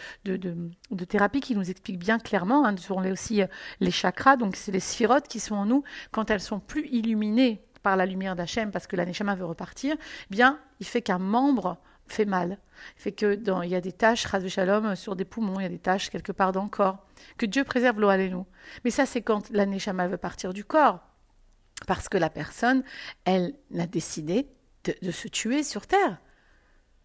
thérapies 1.04 1.40
qui 1.40 1.54
nous 1.54 1.70
expliquent 1.70 2.00
bien 2.00 2.18
clairement. 2.18 2.66
Hein, 2.66 2.74
a 2.74 3.12
aussi 3.12 3.42
euh, 3.42 3.46
les 3.78 3.92
chakras, 3.92 4.36
donc 4.36 4.56
c'est 4.56 4.72
les 4.72 4.80
sphirotes 4.80 5.28
qui 5.28 5.38
sont 5.38 5.54
en 5.54 5.66
nous 5.66 5.84
quand 6.10 6.32
elles 6.32 6.40
sont 6.40 6.58
plus 6.58 6.88
illuminées 6.88 7.62
par 7.84 7.96
la 7.96 8.06
lumière 8.06 8.34
d'Hachem 8.34 8.72
parce 8.72 8.88
que 8.88 8.96
la 8.96 9.06
Neshama 9.06 9.36
veut 9.36 9.44
repartir, 9.44 9.94
eh 10.00 10.34
bien, 10.34 10.58
il 10.80 10.86
fait 10.86 11.00
qu'un 11.00 11.18
membre 11.18 11.78
fait 12.12 12.24
mal. 12.24 12.58
Fait 12.96 13.12
que 13.12 13.34
dans, 13.34 13.62
il 13.62 13.70
y 13.70 13.74
a 13.74 13.80
des 13.80 13.92
taches, 13.92 14.30
de 14.30 14.48
shalom, 14.48 14.94
sur 14.94 15.16
des 15.16 15.24
poumons, 15.24 15.60
il 15.60 15.62
y 15.62 15.66
a 15.66 15.70
des 15.70 15.78
taches 15.78 16.10
quelque 16.10 16.32
part 16.32 16.52
dans 16.52 16.64
le 16.64 16.68
corps. 16.68 17.06
Que 17.36 17.46
Dieu 17.46 17.64
préserve 17.64 18.00
l'eau 18.00 18.14
nous. 18.28 18.46
Mais 18.84 18.90
ça, 18.90 19.06
c'est 19.06 19.22
quand 19.22 19.50
la 19.50 19.66
neshama 19.66 20.08
veut 20.08 20.16
partir 20.16 20.52
du 20.52 20.64
corps. 20.64 21.00
Parce 21.86 22.08
que 22.08 22.18
la 22.18 22.30
personne, 22.30 22.82
elle 23.24 23.54
a 23.78 23.86
décidé 23.86 24.48
de, 24.84 25.10
se 25.10 25.28
tuer 25.28 25.62
sur 25.62 25.86
terre. 25.86 26.18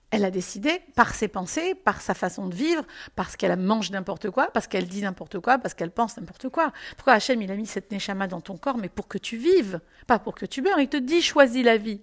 Elle 0.10 0.26
a 0.26 0.32
décidé 0.32 0.82
par 0.96 1.16
ses 1.16 1.28
pensées, 1.28 1.74
par 1.74 2.02
sa 2.02 2.14
façon 2.14 2.48
de 2.48 2.54
vivre, 2.54 2.86
parce 3.16 3.36
qu'elle 3.36 3.56
mange 3.58 3.90
n'importe 3.90 4.30
quoi, 4.30 4.48
parce 4.52 4.68
qu'elle 4.68 4.88
dit 4.88 5.02
n'importe 5.02 5.40
quoi, 5.40 5.58
parce 5.58 5.74
qu'elle 5.74 5.90
pense 5.90 6.18
n'importe 6.18 6.50
quoi. 6.50 6.72
Pourquoi 6.98 7.14
Hachem, 7.14 7.42
il 7.42 7.52
a 7.52 7.56
mis 7.56 7.66
cette 7.66 7.92
neshama 7.92 8.28
dans 8.28 8.42
ton 8.42 8.58
corps, 8.58 8.78
mais 8.78 8.90
pour 8.90 9.08
que 9.08 9.18
tu 9.18 9.38
vives, 9.38 9.80
pas 10.06 10.20
pour 10.20 10.36
que 10.36 10.46
tu 10.46 10.62
meurs. 10.62 10.80
Il 10.80 10.88
te 10.88 10.98
dit, 10.98 11.22
choisis 11.22 11.64
la 11.64 11.78
vie. 11.78 12.02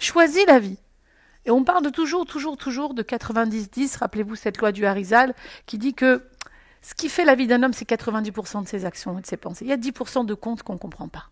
Choisis 0.00 0.44
la 0.46 0.58
vie. 0.58 0.78
Et 1.44 1.50
on 1.50 1.64
parle 1.64 1.84
de 1.84 1.90
toujours, 1.90 2.24
toujours, 2.24 2.56
toujours 2.56 2.94
de 2.94 3.02
90-10. 3.02 3.98
Rappelez-vous 3.98 4.36
cette 4.36 4.58
loi 4.58 4.72
du 4.72 4.86
Harizal 4.86 5.34
qui 5.66 5.78
dit 5.78 5.94
que 5.94 6.22
ce 6.82 6.94
qui 6.94 7.08
fait 7.08 7.24
la 7.24 7.34
vie 7.34 7.46
d'un 7.46 7.62
homme, 7.62 7.72
c'est 7.72 7.88
90% 7.88 8.64
de 8.64 8.68
ses 8.68 8.84
actions 8.84 9.18
et 9.18 9.22
de 9.22 9.26
ses 9.26 9.36
pensées. 9.36 9.64
Il 9.64 9.68
y 9.68 9.72
a 9.72 9.76
10% 9.76 10.26
de 10.26 10.34
comptes 10.34 10.62
qu'on 10.62 10.74
ne 10.74 10.78
comprend 10.78 11.08
pas. 11.08 11.30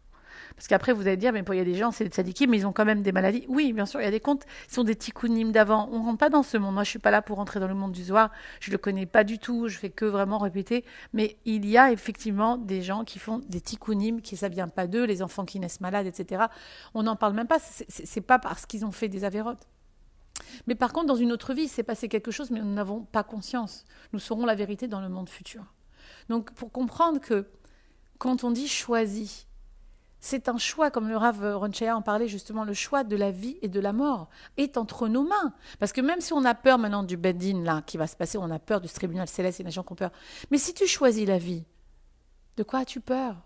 Parce 0.57 0.69
qu'après, 0.69 0.93
vous 0.93 1.07
allez 1.07 1.17
dire, 1.17 1.33
mais 1.33 1.43
il 1.49 1.55
y 1.55 1.61
a 1.61 1.65
des 1.65 1.75
gens, 1.75 1.91
c'est 1.91 2.05
des 2.05 2.11
tzadikim, 2.11 2.51
mais 2.51 2.59
ils 2.59 2.67
ont 2.67 2.73
quand 2.73 2.85
même 2.85 3.03
des 3.03 3.13
maladies. 3.13 3.47
Oui, 3.49 3.73
bien 3.73 3.87
sûr, 3.87 4.01
il 4.01 4.05
y 4.05 4.07
a 4.07 4.11
des 4.11 4.21
comptes, 4.21 4.45
qui 4.69 4.75
sont 4.75 4.85
des 4.85 4.95
tikkunim 4.95 5.53
d'avant. 5.53 5.89
On 5.93 6.01
ne 6.01 6.05
rentre 6.05 6.19
pas 6.19 6.29
dans 6.29 6.43
ce 6.43 6.57
monde. 6.57 6.75
Moi, 6.75 6.85
je 6.85 6.89
ne 6.89 6.91
suis 6.91 6.99
pas 6.99 7.11
là 7.11 7.23
pour 7.23 7.37
rentrer 7.37 7.61
dans 7.61 7.69
le 7.69 7.75
monde 7.75 7.93
du 7.93 8.05
Zohar. 8.05 8.31
Je 8.61 8.71
ne 8.71 8.73
le 8.73 8.79
connais 8.79 9.07
pas 9.07 9.25
du 9.25 9.39
tout. 9.39 9.69
Je 9.69 9.79
fais 9.79 9.91
que 9.91 10.05
vraiment 10.05 10.39
répéter. 10.39 10.85
Mais 11.13 11.39
il 11.45 11.67
y 11.67 11.79
a 11.79 11.93
effectivement 11.93 12.59
des 12.59 12.83
gens 12.83 13.05
qui 13.05 13.19
font 13.19 13.41
des 13.49 13.61
tikkunim, 13.61 14.21
qui 14.21 14.37
ça 14.37 14.49
vient 14.49 14.69
pas 14.69 14.87
d'eux, 14.87 15.05
les 15.05 15.23
enfants 15.23 15.45
qui 15.45 15.61
naissent 15.61 15.81
malades, 15.81 16.07
etc. 16.07 16.45
On 16.95 17.05
n'en 17.05 17.17
parle 17.17 17.35
même 17.35 17.47
pas. 17.47 17.59
C'est 17.89 18.21
pas 18.21 18.39
parce 18.39 18.67
qu'ils 18.67 18.85
ont 18.85 18.93
fait 18.93 19.09
des 19.09 19.25
avérotes. 19.25 19.67
Mais 20.67 20.75
par 20.75 20.93
contre, 20.93 21.07
dans 21.07 21.17
une 21.17 21.33
autre 21.33 21.55
vie, 21.55 21.63
il 21.63 21.69
s'est 21.69 21.83
passé 21.83 22.09
quelque 22.09 22.31
chose, 22.31 22.51
mais 22.51 22.61
nous 22.61 22.73
n'avons 22.73 23.03
pas 23.03 23.23
conscience. 23.23 23.85
Nous 24.13 24.19
saurons 24.19 24.47
la 24.47 24.55
vérité 24.55 24.89
dans 24.89 25.01
le 25.01 25.09
monde 25.09 25.29
futur. 25.29 25.65
Donc, 26.29 26.53
pour 26.53 26.71
comprendre 26.73 27.21
que 27.21 27.47
quand 28.19 28.45
on 28.45 28.51
dit 28.51 28.69
choisi, 28.69 29.47
c'est 30.21 30.51
un 30.51 30.59
choix, 30.59 30.91
comme 30.91 31.09
le 31.09 31.17
Rav 31.17 31.57
Ronchaya 31.57 31.97
en 31.97 32.03
parlait 32.03 32.29
justement, 32.29 32.65
le 32.65 32.75
choix 32.75 33.05
de 33.05 33.17
la 33.17 33.31
vie 33.31 33.57
et 33.63 33.69
de 33.69 33.81
la 33.81 33.95
mort 33.95 34.29
est 34.59 34.77
entre 34.77 35.09
nos 35.09 35.25
mains. 35.25 35.55
Parce 35.79 35.93
que 35.93 36.03
même 36.03 36.21
si 36.21 36.35
on 36.35 36.45
a 36.45 36.55
peur 36.55 36.79
maintenant 36.79 37.03
du 37.03 37.17
Bedin, 37.17 37.63
là, 37.63 37.83
qui 37.87 37.97
va 37.97 38.07
se 38.07 38.17
passer, 38.17 38.37
on 38.37 38.51
a 38.51 38.59
peur 38.59 38.83
du 38.83 38.89
tribunal 38.89 39.27
céleste, 39.27 39.61
et 39.61 39.63
les 39.63 39.71
gens 39.71 39.83
qui 39.83 39.93
ont 39.93 39.97
peur. 39.97 40.13
Mais 40.51 40.59
si 40.59 40.75
tu 40.75 40.87
choisis 40.87 41.27
la 41.27 41.39
vie, 41.39 41.65
de 42.59 42.63
quoi 42.63 42.81
as-tu 42.81 43.01
peur? 43.01 43.37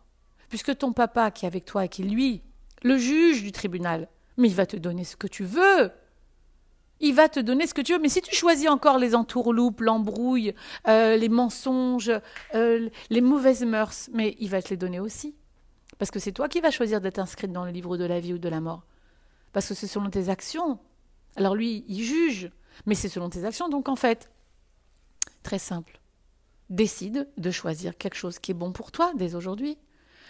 Puisque 0.49 0.77
ton 0.77 0.93
papa 0.93 1.31
qui 1.31 1.45
est 1.45 1.49
avec 1.49 1.65
toi 1.65 1.85
et 1.85 1.89
qui, 1.89 2.03
lui, 2.03 2.43
le 2.83 2.99
juge 2.99 3.43
du 3.43 3.53
tribunal, 3.53 4.09
mais 4.37 4.49
il 4.49 4.55
va 4.55 4.67
te 4.67 4.77
donner 4.77 5.05
ce 5.05 5.17
que 5.17 5.29
tu 5.29 5.45
veux 5.45 5.93
il 7.05 7.15
va 7.15 7.29
te 7.29 7.39
donner 7.39 7.67
ce 7.67 7.75
que 7.75 7.83
tu 7.83 7.93
veux. 7.93 7.99
Mais 7.99 8.09
si 8.09 8.23
tu 8.23 8.35
choisis 8.35 8.69
encore 8.69 8.99
les 8.99 9.15
entourloupes, 9.15 9.81
l'embrouille, 9.81 10.55
euh, 10.89 11.17
les 11.17 11.29
mensonges, 11.29 12.11
euh, 12.55 12.89
les 13.11 13.21
mauvaises 13.21 13.65
mœurs, 13.65 14.09
mais 14.13 14.37
il 14.41 14.49
va 14.49 14.63
te 14.63 14.71
les 14.71 14.77
donner 14.77 15.01
aussi. 15.01 15.37
Parce 15.99 16.11
que 16.11 16.19
c'est 16.19 16.33
toi 16.33 16.49
qui 16.49 16.61
vas 16.61 16.71
choisir 16.71 17.01
d'être 17.01 17.19
inscrite 17.19 17.53
dans 17.53 17.65
le 17.65 17.71
livre 17.71 17.97
de 17.97 18.05
la 18.05 18.21
vie 18.21 18.33
ou 18.33 18.39
de 18.39 18.49
la 18.49 18.61
mort. 18.61 18.85
Parce 19.53 19.69
que 19.69 19.75
c'est 19.75 19.87
selon 19.87 20.09
tes 20.11 20.31
actions. 20.31 20.79
Alors 21.37 21.55
lui, 21.55 21.85
il 21.89 22.03
juge, 22.03 22.51
mais 22.87 22.95
c'est 22.95 23.09
selon 23.09 23.29
tes 23.29 23.45
actions. 23.45 23.69
Donc 23.69 23.89
en 23.89 23.97
fait, 23.97 24.31
très 25.43 25.59
simple. 25.59 26.01
Décide 26.71 27.29
de 27.37 27.51
choisir 27.51 27.99
quelque 27.99 28.17
chose 28.17 28.39
qui 28.39 28.51
est 28.51 28.55
bon 28.55 28.73
pour 28.73 28.91
toi 28.91 29.13
dès 29.15 29.35
aujourd'hui. 29.35 29.77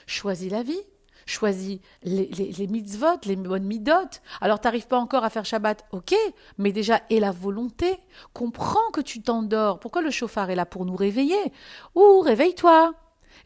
Choisis 0.06 0.50
la 0.50 0.64
vie 0.64 0.82
choisis 1.26 1.80
les, 2.02 2.66
mitzvot, 2.68 3.18
les 3.24 3.36
bonnes 3.36 3.64
midotes. 3.64 4.22
Alors, 4.40 4.60
tu 4.60 4.66
n'arrives 4.66 4.86
pas 4.86 4.98
encore 4.98 5.24
à 5.24 5.30
faire 5.30 5.44
Shabbat, 5.44 5.84
ok, 5.92 6.14
mais 6.58 6.72
déjà, 6.72 7.00
et 7.10 7.20
la 7.20 7.30
volonté. 7.30 7.98
Comprends 8.32 8.90
que 8.92 9.00
tu 9.00 9.22
t'endors. 9.22 9.80
Pourquoi 9.80 10.02
le 10.02 10.10
chauffard 10.10 10.50
est 10.50 10.56
là 10.56 10.66
pour 10.66 10.84
nous 10.84 10.96
réveiller? 10.96 11.52
Ouh, 11.94 12.20
réveille-toi 12.20 12.94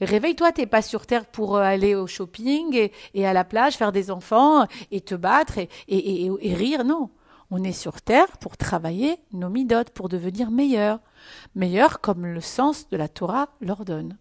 Réveille-toi, 0.00 0.52
t'es 0.52 0.66
pas 0.66 0.82
sur 0.82 1.06
terre 1.06 1.26
pour 1.26 1.56
euh, 1.56 1.62
aller 1.62 1.94
au 1.94 2.06
shopping 2.06 2.90
et, 3.14 3.26
à 3.26 3.32
la 3.32 3.44
plage 3.44 3.76
faire 3.76 3.92
des 3.92 4.10
enfants 4.10 4.66
et 4.90 5.00
te 5.00 5.14
battre 5.14 5.58
et, 5.58 5.68
et, 5.88 6.54
rire. 6.54 6.84
Non, 6.84 7.10
on 7.50 7.64
est 7.64 7.72
sur 7.72 8.00
terre 8.00 8.38
pour 8.38 8.56
travailler 8.56 9.16
nos 9.32 9.50
midotes, 9.50 9.90
pour 9.90 10.08
devenir 10.08 10.50
meilleurs. 10.50 11.00
Meilleurs 11.54 12.00
comme 12.00 12.26
le 12.26 12.40
sens 12.40 12.88
de 12.88 12.96
la 12.96 13.08
Torah 13.08 13.48
l'ordonne. 13.60 14.16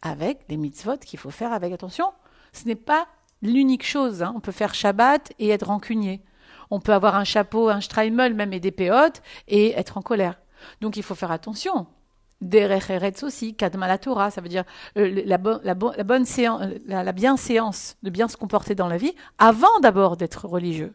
Avec 0.00 0.40
les 0.48 0.56
mitzvot 0.56 0.98
qu'il 0.98 1.18
faut 1.18 1.30
faire 1.30 1.52
avec 1.52 1.72
attention. 1.72 2.12
Ce 2.54 2.66
n'est 2.66 2.74
pas 2.74 3.06
l'unique 3.42 3.84
chose. 3.84 4.22
Hein. 4.22 4.32
On 4.34 4.40
peut 4.40 4.52
faire 4.52 4.74
Shabbat 4.74 5.32
et 5.38 5.50
être 5.50 5.66
rancunier. 5.66 6.22
On 6.70 6.80
peut 6.80 6.94
avoir 6.94 7.16
un 7.16 7.24
chapeau, 7.24 7.68
un 7.68 7.80
streimel, 7.80 8.32
même 8.34 8.52
et 8.52 8.60
des 8.60 8.70
péotes 8.70 9.22
et 9.48 9.72
être 9.72 9.98
en 9.98 10.02
colère. 10.02 10.40
Donc 10.80 10.96
il 10.96 11.02
faut 11.02 11.14
faire 11.14 11.30
attention. 11.30 11.86
Derech 12.40 12.90
Eretz 12.90 13.22
aussi, 13.22 13.54
Kadma 13.54 13.86
la 13.86 13.98
Torah, 13.98 14.30
ça 14.30 14.40
veut 14.40 14.48
dire 14.48 14.64
euh, 14.98 15.22
la, 15.24 15.38
bonne 15.74 16.24
séance, 16.24 16.62
euh, 16.62 16.78
la, 16.86 17.12
bienséance 17.12 17.96
de 18.02 18.10
bien 18.10 18.28
se 18.28 18.36
comporter 18.36 18.74
dans 18.74 18.88
la 18.88 18.96
vie 18.96 19.14
avant 19.38 19.80
d'abord 19.80 20.16
d'être 20.16 20.46
religieux. 20.46 20.92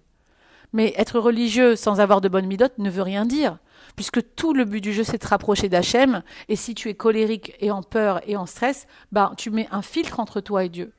Mais 0.73 0.93
être 0.97 1.19
religieux 1.19 1.75
sans 1.75 1.99
avoir 1.99 2.21
de 2.21 2.29
bonne 2.29 2.45
midote 2.45 2.77
ne 2.77 2.89
veut 2.89 3.01
rien 3.01 3.25
dire, 3.25 3.57
puisque 3.95 4.35
tout 4.35 4.53
le 4.53 4.65
but 4.65 4.81
du 4.81 4.93
jeu 4.93 5.03
c'est 5.03 5.13
de 5.13 5.23
te 5.23 5.27
rapprocher 5.27 5.69
d'Hachem, 5.69 6.21
et 6.49 6.55
si 6.55 6.75
tu 6.75 6.89
es 6.89 6.93
colérique 6.93 7.55
et 7.59 7.71
en 7.71 7.81
peur 7.81 8.21
et 8.27 8.37
en 8.37 8.45
stress, 8.45 8.85
bah, 9.11 9.31
tu 9.35 9.49
mets 9.49 9.67
un 9.71 9.81
filtre 9.81 10.19
entre 10.19 10.41
toi 10.41 10.63
et 10.63 10.69
Dieu. 10.69 10.93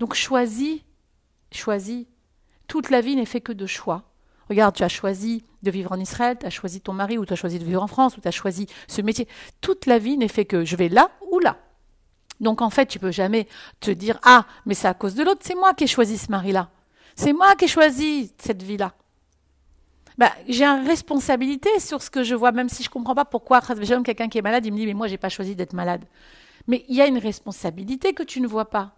Donc 0.00 0.14
choisis, 0.14 0.80
choisis. 1.52 2.06
Toute 2.66 2.90
la 2.90 3.02
vie 3.02 3.16
n'est 3.16 3.26
fait 3.26 3.42
que 3.42 3.52
de 3.52 3.66
choix. 3.66 4.04
Regarde, 4.48 4.74
tu 4.74 4.82
as 4.82 4.88
choisi 4.88 5.44
de 5.62 5.70
vivre 5.70 5.92
en 5.92 6.00
Israël, 6.00 6.36
tu 6.40 6.46
as 6.46 6.50
choisi 6.50 6.80
ton 6.80 6.92
mari, 6.92 7.18
ou 7.18 7.26
tu 7.26 7.34
as 7.34 7.36
choisi 7.36 7.58
de 7.58 7.64
vivre 7.64 7.82
en 7.82 7.86
France, 7.86 8.16
ou 8.16 8.20
tu 8.20 8.26
as 8.26 8.32
choisi 8.32 8.66
ce 8.88 9.02
métier. 9.02 9.28
Toute 9.60 9.86
la 9.86 9.98
vie 9.98 10.16
n'est 10.16 10.28
fait 10.28 10.46
que 10.46 10.64
je 10.64 10.74
vais 10.74 10.88
là 10.88 11.10
ou 11.30 11.38
là. 11.38 11.58
Donc 12.40 12.62
en 12.62 12.70
fait, 12.70 12.86
tu 12.86 12.98
peux 12.98 13.12
jamais 13.12 13.46
te 13.80 13.90
dire 13.90 14.18
ah, 14.24 14.46
mais 14.64 14.74
c'est 14.74 14.88
à 14.88 14.94
cause 14.94 15.14
de 15.14 15.22
l'autre, 15.22 15.42
c'est 15.44 15.54
moi 15.54 15.74
qui 15.74 15.84
ai 15.84 15.86
choisi 15.86 16.16
ce 16.16 16.30
mari-là. 16.30 16.70
C'est 17.14 17.34
moi 17.34 17.54
qui 17.54 17.66
ai 17.66 17.68
choisi 17.68 18.32
cette 18.38 18.62
vie-là. 18.62 18.94
Bah, 20.16 20.32
j'ai 20.48 20.64
une 20.64 20.86
responsabilité 20.86 21.78
sur 21.78 22.02
ce 22.02 22.08
que 22.08 22.22
je 22.22 22.34
vois, 22.34 22.52
même 22.52 22.70
si 22.70 22.82
je 22.82 22.88
comprends 22.88 23.14
pas 23.14 23.26
pourquoi 23.26 23.60
quelqu'un 23.60 24.28
qui 24.28 24.38
est 24.38 24.42
malade, 24.42 24.64
il 24.64 24.72
me 24.72 24.78
dit 24.78 24.86
mais 24.86 24.94
moi 24.94 25.08
j'ai 25.08 25.18
pas 25.18 25.28
choisi 25.28 25.54
d'être 25.54 25.74
malade. 25.74 26.04
Mais 26.66 26.86
il 26.88 26.96
y 26.96 27.02
a 27.02 27.06
une 27.06 27.18
responsabilité 27.18 28.14
que 28.14 28.22
tu 28.22 28.40
ne 28.40 28.46
vois 28.46 28.70
pas. 28.70 28.96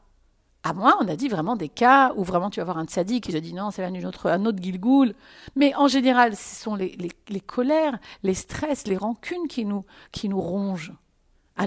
À 0.65 0.73
moi, 0.75 0.97
on 1.01 1.09
a 1.09 1.17
dit 1.17 1.29
vraiment 1.29 1.57
des 1.57 1.69
cas 1.69 2.13
où 2.17 2.23
vraiment 2.23 2.49
tu 2.49 2.61
vas 2.61 2.63
avoir 2.63 2.79
un 2.79 2.85
tzaddik 2.85 3.25
qui 3.25 3.33
te 3.33 3.39
dit 3.39 3.53
non, 3.53 3.71
c'est 3.71 3.85
un 3.85 4.05
autre, 4.05 4.31
un 4.31 4.45
autre 4.47 4.63
gilgoul. 4.63 5.15
Mais 5.57 5.75
en 5.75 5.89
général, 5.89 6.37
ce 6.37 6.63
sont 6.63 6.77
les, 6.77 6.97
les, 7.29 7.41
colères, 7.41 7.99
les 8.23 8.35
stress, 8.35 8.87
les 8.87 8.97
rancunes 8.97 9.49
qui 9.49 9.65
nous, 9.65 9.85
qui 10.13 10.29
nous 10.29 10.41
rongent 10.41 10.93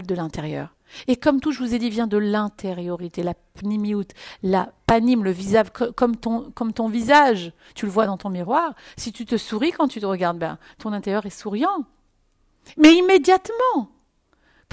de 0.02 0.16
l'intérieur. 0.16 0.76
Et 1.08 1.16
comme 1.16 1.40
tout, 1.40 1.52
je 1.52 1.60
vous 1.60 1.74
ai 1.74 1.80
dit, 1.80 1.90
vient 1.90 2.08
de 2.08 2.18
l'intériorité, 2.18 3.24
la 3.24 3.34
pnimiout, 3.34 4.08
la 4.44 4.72
panime, 4.86 5.24
le 5.24 5.32
visage, 5.32 5.68
comme 5.96 6.16
ton, 6.16 6.52
comme 6.52 6.74
ton 6.74 6.90
visage. 6.90 7.54
Tu 7.74 7.86
le 7.86 7.92
vois 7.92 8.06
dans 8.06 8.18
ton 8.18 8.30
miroir. 8.30 8.74
Si 8.98 9.12
tu 9.12 9.26
te 9.26 9.38
souris 9.38 9.72
quand 9.72 9.88
tu 9.88 10.00
te 10.00 10.06
regardes, 10.06 10.38
ben, 10.38 10.58
ton 10.78 10.94
intérieur 10.94 11.26
est 11.26 11.30
souriant. 11.30 11.86
Mais 12.78 12.94
immédiatement, 12.94 13.90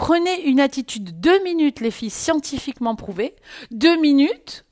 Prenez 0.02 0.48
une 0.48 0.58
attitude 0.58 1.20
deux 1.20 1.40
minutes, 1.44 1.78
les 1.78 1.92
filles, 1.92 2.10
scientifiquement 2.10 2.96
prouvée. 2.96 3.36
Deux 3.70 3.96
minutes 4.00 4.64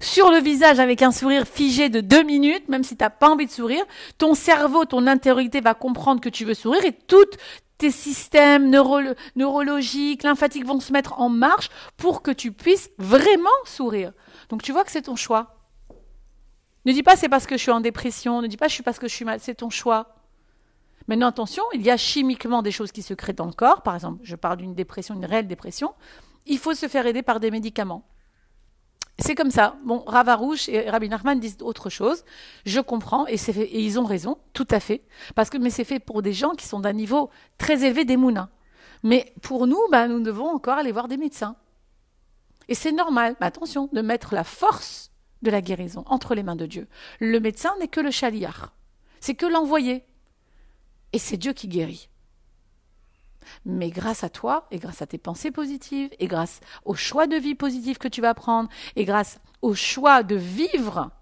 sur 0.00 0.30
le 0.30 0.38
visage 0.38 0.78
avec 0.78 1.02
un 1.02 1.10
sourire 1.10 1.44
figé 1.44 1.88
de 1.88 2.00
deux 2.00 2.22
minutes, 2.22 2.68
même 2.68 2.84
si 2.84 2.96
tu 2.96 3.02
n'as 3.02 3.10
pas 3.10 3.28
envie 3.30 3.46
de 3.46 3.50
sourire. 3.50 3.84
Ton 4.16 4.34
cerveau, 4.34 4.84
ton 4.84 5.08
intériorité 5.08 5.60
va 5.60 5.74
comprendre 5.74 6.20
que 6.20 6.28
tu 6.28 6.44
veux 6.44 6.54
sourire 6.54 6.84
et 6.84 6.92
tous 6.92 7.26
tes 7.78 7.90
systèmes 7.90 8.70
neurologiques, 8.70 10.22
lymphatiques 10.22 10.66
vont 10.66 10.78
se 10.78 10.92
mettre 10.92 11.20
en 11.20 11.30
marche 11.30 11.68
pour 11.96 12.22
que 12.22 12.30
tu 12.30 12.52
puisses 12.52 12.90
vraiment 12.96 13.48
sourire. 13.64 14.12
Donc 14.50 14.62
tu 14.62 14.70
vois 14.70 14.84
que 14.84 14.92
c'est 14.92 15.02
ton 15.02 15.16
choix. 15.16 15.56
Ne 16.84 16.92
dis 16.92 17.02
pas 17.02 17.16
c'est 17.16 17.28
parce 17.28 17.48
que 17.48 17.56
je 17.56 17.62
suis 17.62 17.72
en 17.72 17.80
dépression, 17.80 18.40
ne 18.40 18.46
dis 18.46 18.56
pas 18.56 18.68
je 18.68 18.74
suis 18.74 18.84
parce 18.84 19.00
que 19.00 19.08
je 19.08 19.14
suis 19.16 19.24
mal, 19.24 19.40
c'est 19.40 19.56
ton 19.56 19.70
choix. 19.70 20.13
Maintenant, 21.06 21.28
attention, 21.28 21.62
il 21.74 21.82
y 21.82 21.90
a 21.90 21.96
chimiquement 21.96 22.62
des 22.62 22.70
choses 22.70 22.92
qui 22.92 23.02
se 23.02 23.14
créent 23.14 23.34
dans 23.34 23.46
le 23.46 23.52
corps. 23.52 23.82
Par 23.82 23.94
exemple, 23.94 24.20
je 24.22 24.36
parle 24.36 24.56
d'une 24.58 24.74
dépression, 24.74 25.14
une 25.14 25.26
réelle 25.26 25.46
dépression. 25.46 25.92
Il 26.46 26.58
faut 26.58 26.74
se 26.74 26.88
faire 26.88 27.06
aider 27.06 27.22
par 27.22 27.40
des 27.40 27.50
médicaments. 27.50 28.06
C'est 29.18 29.34
comme 29.34 29.50
ça. 29.50 29.76
Bon, 29.84 30.02
Ravarouche 30.06 30.68
et 30.68 30.90
Rabbi 30.90 31.08
Nachman 31.08 31.38
disent 31.38 31.58
autre 31.60 31.88
chose. 31.88 32.24
Je 32.66 32.80
comprends 32.80 33.26
et, 33.28 33.34
et, 33.34 33.84
ils 33.84 34.00
ont 34.00 34.04
raison, 34.04 34.38
tout 34.52 34.66
à 34.70 34.80
fait. 34.80 35.02
Parce 35.34 35.50
que 35.50 35.58
mais 35.58 35.70
c'est 35.70 35.84
fait 35.84 36.00
pour 36.00 36.22
des 36.22 36.32
gens 36.32 36.50
qui 36.50 36.66
sont 36.66 36.80
d'un 36.80 36.92
niveau 36.92 37.30
très 37.58 37.84
élevé 37.84 38.04
des 38.04 38.16
mounins. 38.16 38.50
Mais 39.02 39.32
pour 39.42 39.66
nous, 39.66 39.78
bah, 39.90 40.08
nous 40.08 40.20
devons 40.20 40.48
encore 40.48 40.78
aller 40.78 40.90
voir 40.90 41.06
des 41.06 41.18
médecins. 41.18 41.56
Et 42.68 42.74
c'est 42.74 42.92
normal, 42.92 43.36
mais 43.40 43.46
attention, 43.46 43.88
de 43.92 44.00
mettre 44.00 44.34
la 44.34 44.42
force 44.42 45.12
de 45.42 45.50
la 45.50 45.60
guérison 45.60 46.02
entre 46.06 46.34
les 46.34 46.42
mains 46.42 46.56
de 46.56 46.66
Dieu. 46.66 46.88
Le 47.20 47.38
médecin 47.38 47.74
n'est 47.78 47.88
que 47.88 48.00
le 48.00 48.10
chaliard. 48.10 48.72
C'est 49.20 49.34
que 49.34 49.46
l'envoyé 49.46 50.04
et 51.14 51.18
c'est 51.18 51.36
Dieu 51.36 51.52
qui 51.52 51.68
guérit. 51.68 52.08
Mais 53.64 53.90
grâce 53.90 54.24
à 54.24 54.28
toi, 54.28 54.66
et 54.72 54.78
grâce 54.78 55.00
à 55.00 55.06
tes 55.06 55.16
pensées 55.16 55.52
positives, 55.52 56.10
et 56.18 56.26
grâce 56.26 56.60
au 56.84 56.94
choix 56.94 57.28
de 57.28 57.36
vie 57.36 57.54
positif 57.54 57.98
que 57.98 58.08
tu 58.08 58.20
vas 58.20 58.34
prendre, 58.34 58.68
et 58.96 59.04
grâce 59.04 59.38
au 59.62 59.74
choix 59.74 60.24
de 60.24 60.34
vivre, 60.34 61.12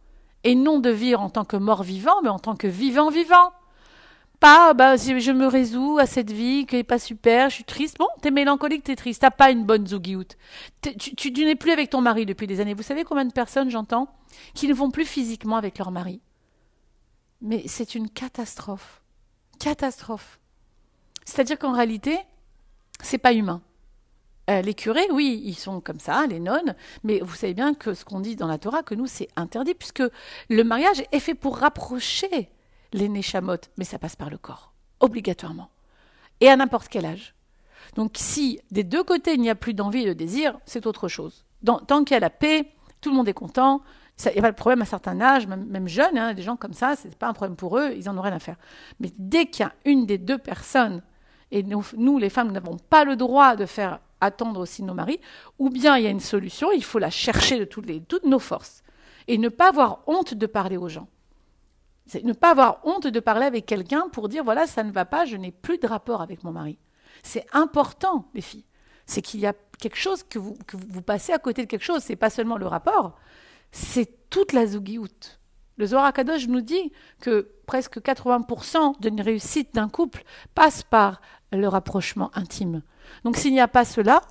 et 0.44 0.54
non 0.54 0.78
de 0.78 0.88
vivre 0.88 1.20
en 1.20 1.28
tant 1.28 1.44
que 1.44 1.58
mort 1.58 1.82
vivant, 1.82 2.22
mais 2.22 2.30
en 2.30 2.38
tant 2.38 2.56
que 2.56 2.66
vivant 2.66 3.10
vivant. 3.10 3.52
Pas, 4.40 4.72
bah, 4.72 4.96
je 4.96 5.30
me 5.30 5.46
résous 5.46 5.98
à 6.00 6.06
cette 6.06 6.32
vie 6.32 6.64
qui 6.64 6.76
n'est 6.76 6.84
pas 6.84 6.98
super, 6.98 7.50
je 7.50 7.56
suis 7.56 7.64
triste. 7.64 7.98
Bon, 7.98 8.08
t'es 8.22 8.30
mélancolique, 8.30 8.84
t'es 8.84 8.96
triste, 8.96 9.20
t'as 9.20 9.30
pas 9.30 9.50
une 9.50 9.64
bonne 9.64 9.86
zougiout. 9.86 10.24
Tu, 10.80 10.96
tu, 10.96 11.32
tu 11.34 11.44
n'es 11.44 11.54
plus 11.54 11.70
avec 11.70 11.90
ton 11.90 12.00
mari 12.00 12.24
depuis 12.24 12.46
des 12.46 12.60
années. 12.60 12.74
Vous 12.74 12.82
savez 12.82 13.04
combien 13.04 13.26
de 13.26 13.32
personnes 13.32 13.70
j'entends 13.70 14.08
qui 14.54 14.68
ne 14.68 14.74
vont 14.74 14.90
plus 14.90 15.04
physiquement 15.04 15.56
avec 15.56 15.76
leur 15.76 15.90
mari? 15.90 16.22
Mais 17.42 17.64
c'est 17.66 17.94
une 17.94 18.08
catastrophe 18.08 19.01
catastrophe. 19.62 20.40
C'est-à-dire 21.24 21.58
qu'en 21.58 21.72
réalité, 21.72 22.18
c'est 23.00 23.18
pas 23.18 23.32
humain. 23.32 23.62
Euh, 24.50 24.60
les 24.60 24.74
curés, 24.74 25.06
oui, 25.12 25.40
ils 25.44 25.54
sont 25.54 25.80
comme 25.80 26.00
ça, 26.00 26.26
les 26.26 26.40
nonnes, 26.40 26.74
mais 27.04 27.20
vous 27.20 27.34
savez 27.34 27.54
bien 27.54 27.74
que 27.74 27.94
ce 27.94 28.04
qu'on 28.04 28.18
dit 28.18 28.34
dans 28.34 28.48
la 28.48 28.58
Torah, 28.58 28.82
que 28.82 28.96
nous, 28.96 29.06
c'est 29.06 29.28
interdit, 29.36 29.74
puisque 29.74 30.02
le 30.50 30.64
mariage 30.64 31.04
est 31.12 31.20
fait 31.20 31.36
pour 31.36 31.58
rapprocher 31.58 32.50
les 32.92 33.08
neshamot, 33.08 33.56
mais 33.78 33.84
ça 33.84 34.00
passe 34.00 34.16
par 34.16 34.30
le 34.30 34.38
corps, 34.38 34.72
obligatoirement, 34.98 35.70
et 36.40 36.48
à 36.48 36.56
n'importe 36.56 36.88
quel 36.88 37.06
âge. 37.06 37.34
Donc 37.94 38.12
si 38.16 38.60
des 38.70 38.84
deux 38.84 39.04
côtés 39.04 39.34
il 39.34 39.40
n'y 39.40 39.50
a 39.50 39.54
plus 39.54 39.74
d'envie 39.74 40.02
et 40.02 40.06
de 40.06 40.12
désir, 40.12 40.58
c'est 40.66 40.86
autre 40.86 41.08
chose. 41.08 41.44
tant 41.64 42.04
qu'il 42.04 42.14
y 42.14 42.16
a 42.16 42.20
la 42.20 42.30
paix, 42.30 42.74
tout 43.00 43.10
le 43.10 43.16
monde 43.16 43.28
est 43.28 43.34
content, 43.34 43.82
il 44.24 44.32
n'y 44.32 44.38
a 44.38 44.42
pas 44.42 44.50
de 44.50 44.56
problème 44.56 44.82
à 44.82 44.84
certains 44.84 45.20
âges, 45.20 45.46
même, 45.46 45.66
même 45.66 45.88
jeunes, 45.88 46.16
hein, 46.16 46.34
des 46.34 46.42
gens 46.42 46.56
comme 46.56 46.74
ça, 46.74 46.96
ce 46.96 47.08
n'est 47.08 47.14
pas 47.14 47.28
un 47.28 47.32
problème 47.32 47.56
pour 47.56 47.78
eux, 47.78 47.92
ils 47.96 48.08
en 48.08 48.16
ont 48.16 48.20
rien 48.22 48.34
à 48.34 48.38
faire. 48.38 48.56
Mais 49.00 49.10
dès 49.18 49.46
qu'il 49.46 49.64
y 49.64 49.68
a 49.68 49.72
une 49.84 50.06
des 50.06 50.18
deux 50.18 50.38
personnes, 50.38 51.02
et 51.52 51.62
nous, 51.62 52.18
les 52.18 52.30
femmes, 52.30 52.50
n'avons 52.50 52.78
pas 52.78 53.04
le 53.04 53.14
droit 53.14 53.56
de 53.56 53.66
faire 53.66 54.00
attendre 54.22 54.60
aussi 54.60 54.82
nos 54.82 54.94
maris, 54.94 55.20
ou 55.58 55.68
bien 55.68 55.98
il 55.98 56.04
y 56.04 56.06
a 56.06 56.10
une 56.10 56.20
solution, 56.20 56.72
il 56.72 56.82
faut 56.82 56.98
la 56.98 57.10
chercher 57.10 57.58
de 57.58 57.64
toutes 57.64 58.24
nos 58.24 58.38
forces. 58.38 58.82
Et 59.28 59.36
ne 59.36 59.50
pas 59.50 59.68
avoir 59.68 60.00
honte 60.06 60.34
de 60.34 60.46
parler 60.46 60.78
aux 60.78 60.88
gens. 60.88 61.08
Ne 62.24 62.32
pas 62.32 62.50
avoir 62.50 62.80
honte 62.84 63.06
de 63.06 63.20
parler 63.20 63.44
avec 63.44 63.66
quelqu'un 63.66 64.08
pour 64.08 64.28
dire 64.28 64.42
voilà, 64.42 64.66
ça 64.66 64.82
ne 64.82 64.90
va 64.90 65.04
pas, 65.04 65.26
je 65.26 65.36
n'ai 65.36 65.52
plus 65.52 65.78
de 65.78 65.86
rapport 65.86 66.22
avec 66.22 66.42
mon 66.42 66.52
mari. 66.52 66.78
C'est 67.22 67.46
important, 67.52 68.28
les 68.34 68.40
filles. 68.40 68.64
C'est 69.06 69.20
qu'il 69.22 69.40
y 69.40 69.46
a 69.46 69.52
quelque 69.78 69.98
chose 69.98 70.22
que 70.22 70.38
vous, 70.38 70.56
que 70.66 70.76
vous 70.76 71.02
passez 71.02 71.32
à 71.32 71.38
côté 71.38 71.62
de 71.62 71.68
quelque 71.68 71.84
chose. 71.84 72.02
C'est 72.02 72.16
pas 72.16 72.30
seulement 72.30 72.56
le 72.56 72.66
rapport, 72.66 73.18
c'est 73.72 74.28
toute 74.30 74.52
la 74.52 74.66
zougiout. 74.66 75.08
Le 75.78 75.86
Zohar 75.86 76.04
Akadosh 76.04 76.46
nous 76.48 76.60
dit 76.60 76.92
que 77.20 77.50
presque 77.66 77.98
80% 77.98 79.00
d'une 79.00 79.20
réussite 79.20 79.74
d'un 79.74 79.88
couple 79.88 80.22
passe 80.54 80.82
par 80.82 81.20
le 81.50 81.66
rapprochement 81.66 82.30
intime. 82.34 82.82
Donc 83.24 83.36
s'il 83.36 83.52
n'y 83.52 83.60
a 83.60 83.68
pas 83.68 83.84
cela, 83.84 84.22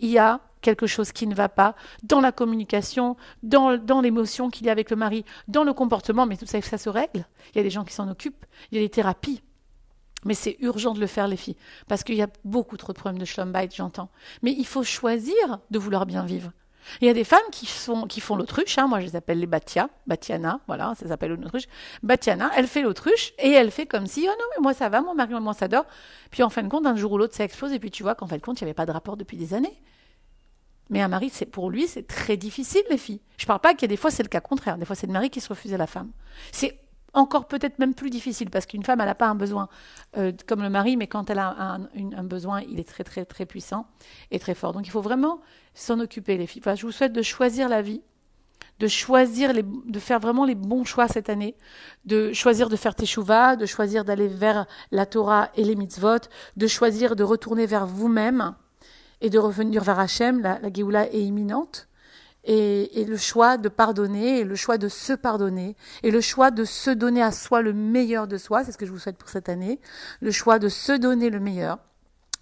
il 0.00 0.10
y 0.10 0.18
a 0.18 0.40
quelque 0.62 0.86
chose 0.86 1.12
qui 1.12 1.26
ne 1.26 1.34
va 1.34 1.48
pas 1.48 1.76
dans 2.02 2.20
la 2.20 2.32
communication, 2.32 3.16
dans, 3.42 3.76
dans 3.76 4.00
l'émotion 4.00 4.50
qu'il 4.50 4.66
y 4.66 4.68
a 4.68 4.72
avec 4.72 4.90
le 4.90 4.96
mari, 4.96 5.24
dans 5.46 5.62
le 5.62 5.72
comportement, 5.72 6.26
mais 6.26 6.36
tout 6.36 6.46
ça, 6.46 6.60
ça 6.60 6.78
se 6.78 6.88
règle. 6.88 7.26
Il 7.54 7.58
y 7.58 7.60
a 7.60 7.62
des 7.62 7.70
gens 7.70 7.84
qui 7.84 7.94
s'en 7.94 8.10
occupent, 8.10 8.44
il 8.72 8.78
y 8.78 8.78
a 8.80 8.84
des 8.84 8.90
thérapies. 8.90 9.42
Mais 10.24 10.34
c'est 10.34 10.56
urgent 10.58 10.92
de 10.92 10.98
le 10.98 11.06
faire, 11.06 11.28
les 11.28 11.36
filles, 11.36 11.56
parce 11.86 12.02
qu'il 12.02 12.16
y 12.16 12.22
a 12.22 12.28
beaucoup 12.44 12.76
trop 12.76 12.92
de 12.92 12.98
problèmes 12.98 13.20
de 13.20 13.24
schlumbite, 13.24 13.76
j'entends. 13.76 14.10
Mais 14.42 14.52
il 14.52 14.66
faut 14.66 14.82
choisir 14.82 15.60
de 15.70 15.78
vouloir 15.78 16.04
bien 16.04 16.24
vivre. 16.24 16.50
Il 17.00 17.06
y 17.06 17.10
a 17.10 17.14
des 17.14 17.24
femmes 17.24 17.38
qui, 17.50 17.66
sont, 17.66 18.06
qui 18.06 18.20
font 18.20 18.36
l'autruche, 18.36 18.78
hein, 18.78 18.86
moi 18.86 19.00
je 19.00 19.06
les 19.06 19.16
appelle 19.16 19.40
les 19.40 19.46
Batia, 19.46 19.88
Batiana, 20.06 20.60
voilà, 20.66 20.94
ça 20.98 21.08
s'appelle 21.08 21.32
l'autruche. 21.32 21.64
Batiana, 22.02 22.50
elle 22.56 22.66
fait 22.66 22.82
l'autruche 22.82 23.32
et 23.38 23.50
elle 23.50 23.70
fait 23.70 23.86
comme 23.86 24.06
si, 24.06 24.26
oh 24.28 24.32
non, 24.38 24.44
mais 24.56 24.62
moi 24.62 24.74
ça 24.74 24.88
va, 24.88 25.00
mon 25.00 25.14
mari, 25.14 25.34
moi 25.40 25.54
ça 25.54 25.68
dort. 25.68 25.86
Puis 26.30 26.42
en 26.42 26.50
fin 26.50 26.62
de 26.62 26.68
compte, 26.68 26.86
un 26.86 26.96
jour 26.96 27.12
ou 27.12 27.18
l'autre, 27.18 27.34
ça 27.34 27.44
explose 27.44 27.72
et 27.72 27.78
puis 27.78 27.90
tu 27.90 28.02
vois 28.02 28.14
qu'en 28.14 28.26
fin 28.26 28.36
de 28.36 28.42
compte, 28.42 28.60
il 28.60 28.64
n'y 28.64 28.68
avait 28.68 28.74
pas 28.74 28.86
de 28.86 28.92
rapport 28.92 29.16
depuis 29.16 29.36
des 29.36 29.54
années. 29.54 29.80
Mais 30.88 31.02
un 31.02 31.08
mari, 31.08 31.30
c'est 31.32 31.46
pour 31.46 31.70
lui, 31.70 31.88
c'est 31.88 32.06
très 32.06 32.36
difficile, 32.36 32.82
les 32.90 32.98
filles. 32.98 33.20
Je 33.38 33.46
parle 33.46 33.60
pas 33.60 33.74
qu'il 33.74 33.82
y 33.82 33.84
a 33.86 33.88
des 33.88 33.96
fois, 33.96 34.10
c'est 34.10 34.22
le 34.22 34.28
cas 34.28 34.40
contraire. 34.40 34.78
Des 34.78 34.84
fois, 34.84 34.94
c'est 34.94 35.08
le 35.08 35.12
mari 35.12 35.30
qui 35.30 35.40
se 35.40 35.48
refuse 35.48 35.74
à 35.74 35.76
la 35.76 35.88
femme. 35.88 36.10
C'est 36.52 36.78
encore 37.16 37.48
peut-être 37.48 37.78
même 37.78 37.94
plus 37.94 38.10
difficile 38.10 38.50
parce 38.50 38.66
qu'une 38.66 38.84
femme, 38.84 39.00
elle 39.00 39.06
n'a 39.06 39.14
pas 39.14 39.28
un 39.28 39.34
besoin 39.34 39.68
euh, 40.16 40.32
comme 40.46 40.62
le 40.62 40.70
mari, 40.70 40.96
mais 40.96 41.06
quand 41.06 41.30
elle 41.30 41.38
a 41.38 41.78
un, 41.94 42.24
besoin, 42.24 42.60
il 42.60 42.78
est 42.78 42.88
très 42.88 43.04
très 43.04 43.24
très 43.24 43.46
puissant 43.46 43.86
et 44.30 44.38
très 44.38 44.54
fort. 44.54 44.72
Donc 44.72 44.86
il 44.86 44.90
faut 44.90 45.00
vraiment 45.00 45.40
s'en 45.74 45.98
occuper, 45.98 46.36
les 46.36 46.46
filles. 46.46 46.62
Enfin, 46.62 46.74
je 46.74 46.84
vous 46.86 46.92
souhaite 46.92 47.12
de 47.12 47.22
choisir 47.22 47.68
la 47.68 47.80
vie, 47.80 48.02
de 48.78 48.86
choisir, 48.86 49.52
de 49.54 49.98
faire 49.98 50.20
vraiment 50.20 50.44
les 50.44 50.54
bons 50.54 50.84
choix 50.84 51.08
cette 51.08 51.30
année, 51.30 51.56
de 52.04 52.32
choisir 52.34 52.68
de 52.68 52.76
faire 52.76 52.94
teshuva, 52.94 53.56
de 53.56 53.64
choisir 53.64 54.04
d'aller 54.04 54.28
vers 54.28 54.66
la 54.92 55.06
Torah 55.06 55.50
et 55.56 55.64
les 55.64 55.74
mitzvot, 55.74 56.28
de 56.56 56.66
choisir 56.66 57.16
de 57.16 57.24
retourner 57.24 57.64
vers 57.64 57.86
vous-même 57.86 58.54
et 59.22 59.30
de 59.30 59.38
revenir 59.38 59.82
vers 59.82 59.98
Hachem. 59.98 60.42
La, 60.42 60.60
la 60.60 61.06
est 61.06 61.20
imminente 61.20 61.88
et, 62.46 63.04
le 63.04 63.16
choix 63.16 63.58
de 63.58 63.68
pardonner, 63.68 64.40
et 64.40 64.44
le 64.44 64.54
choix 64.54 64.78
de 64.78 64.88
se 64.88 65.12
pardonner, 65.12 65.76
et 66.02 66.10
le 66.10 66.20
choix 66.20 66.50
de 66.50 66.64
se 66.64 66.90
donner 66.90 67.22
à 67.22 67.32
soi 67.32 67.60
le 67.60 67.72
meilleur 67.72 68.28
de 68.28 68.38
soi, 68.38 68.64
c'est 68.64 68.72
ce 68.72 68.78
que 68.78 68.86
je 68.86 68.92
vous 68.92 68.98
souhaite 68.98 69.18
pour 69.18 69.28
cette 69.28 69.48
année, 69.48 69.80
le 70.20 70.30
choix 70.30 70.58
de 70.58 70.68
se 70.68 70.92
donner 70.92 71.28
le 71.28 71.40
meilleur, 71.40 71.78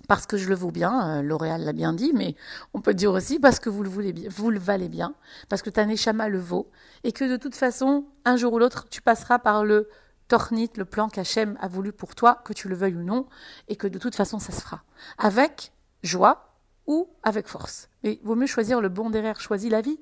parce 0.06 0.26
que 0.26 0.36
je 0.36 0.48
le 0.48 0.54
vaux 0.54 0.70
bien, 0.70 1.18
euh, 1.18 1.22
L'Oréal 1.22 1.64
l'a 1.64 1.72
bien 1.72 1.94
dit, 1.94 2.12
mais 2.14 2.36
on 2.74 2.80
peut 2.82 2.92
dire 2.92 3.12
aussi 3.12 3.38
parce 3.38 3.58
que 3.58 3.70
vous 3.70 3.82
le 3.82 3.88
voulez 3.88 4.12
bien, 4.12 4.28
vous 4.30 4.50
le 4.50 4.58
valez 4.58 4.88
bien, 4.88 5.14
parce 5.48 5.62
que 5.62 5.70
ta 5.70 5.86
neshama 5.86 6.28
le 6.28 6.38
vaut, 6.38 6.70
et 7.02 7.12
que 7.12 7.24
de 7.24 7.38
toute 7.38 7.54
façon, 7.54 8.04
un 8.26 8.36
jour 8.36 8.52
ou 8.52 8.58
l'autre, 8.58 8.86
tu 8.90 9.00
passeras 9.00 9.38
par 9.38 9.64
le 9.64 9.88
tornit, 10.28 10.70
le 10.76 10.84
plan 10.84 11.08
qu'Hachem 11.08 11.56
a 11.60 11.68
voulu 11.68 11.92
pour 11.92 12.14
toi, 12.14 12.42
que 12.44 12.52
tu 12.52 12.68
le 12.68 12.74
veuilles 12.74 12.96
ou 12.96 13.02
non, 13.02 13.26
et 13.68 13.76
que 13.76 13.86
de 13.86 13.98
toute 13.98 14.14
façon, 14.14 14.38
ça 14.38 14.52
se 14.52 14.60
fera. 14.60 14.82
Avec 15.16 15.72
joie, 16.02 16.53
ou 16.86 17.08
avec 17.22 17.48
force. 17.48 17.88
Mais 18.02 18.18
il 18.20 18.26
vaut 18.26 18.34
mieux 18.34 18.46
choisir 18.46 18.80
le 18.80 18.88
bon 18.88 19.10
derrière, 19.10 19.40
choisis 19.40 19.70
la 19.70 19.80
vie. 19.80 19.98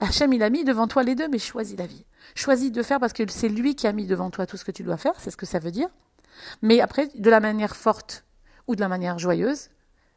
Hachem, 0.00 0.32
il 0.32 0.42
a 0.42 0.50
mis 0.50 0.64
devant 0.64 0.86
toi 0.86 1.02
les 1.02 1.14
deux, 1.14 1.28
mais 1.28 1.38
choisis 1.38 1.76
la 1.76 1.86
vie. 1.86 2.04
Choisis 2.34 2.70
de 2.70 2.82
faire 2.82 3.00
parce 3.00 3.12
que 3.12 3.28
c'est 3.28 3.48
lui 3.48 3.74
qui 3.74 3.86
a 3.86 3.92
mis 3.92 4.06
devant 4.06 4.30
toi 4.30 4.46
tout 4.46 4.56
ce 4.56 4.64
que 4.64 4.70
tu 4.70 4.82
dois 4.82 4.96
faire, 4.96 5.18
c'est 5.18 5.30
ce 5.30 5.36
que 5.36 5.46
ça 5.46 5.58
veut 5.58 5.70
dire. 5.70 5.88
Mais 6.62 6.80
après, 6.80 7.08
de 7.14 7.30
la 7.30 7.40
manière 7.40 7.74
forte 7.74 8.24
ou 8.68 8.76
de 8.76 8.80
la 8.80 8.88
manière 8.88 9.18
joyeuse, 9.18 9.70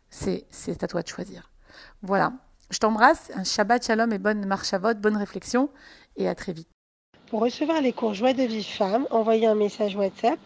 c'est, 0.10 0.46
c'est 0.50 0.84
à 0.84 0.88
toi 0.88 1.02
de 1.02 1.08
choisir. 1.08 1.50
Voilà. 2.04 2.34
Je 2.70 2.78
t'embrasse. 2.78 3.32
Un 3.36 3.44
Shabbat 3.44 3.86
Shalom 3.86 4.12
et 4.14 4.20
bonne 4.20 4.46
marche 4.46 4.74
à 4.74 4.78
vote, 4.78 5.00
bonne 5.00 5.18
réflexion 5.18 5.70
et 6.16 6.28
à 6.28 6.36
très 6.36 6.54
vite. 6.54 6.70
Pour 7.28 7.42
recevoir 7.42 7.82
les 7.82 7.94
cours 7.94 8.14
Joie 8.14 8.34
de 8.34 8.44
vie 8.44 8.64
femme, 8.64 9.08
envoyez 9.10 9.48
un 9.48 9.56
message 9.56 9.96
WhatsApp 9.96 10.40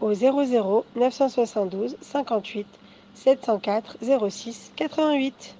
au 0.00 0.12
00 0.14 0.84
972 0.96 1.96
58 2.00 2.66
704 3.14 3.82
06 4.30 4.72
88. 4.76 5.56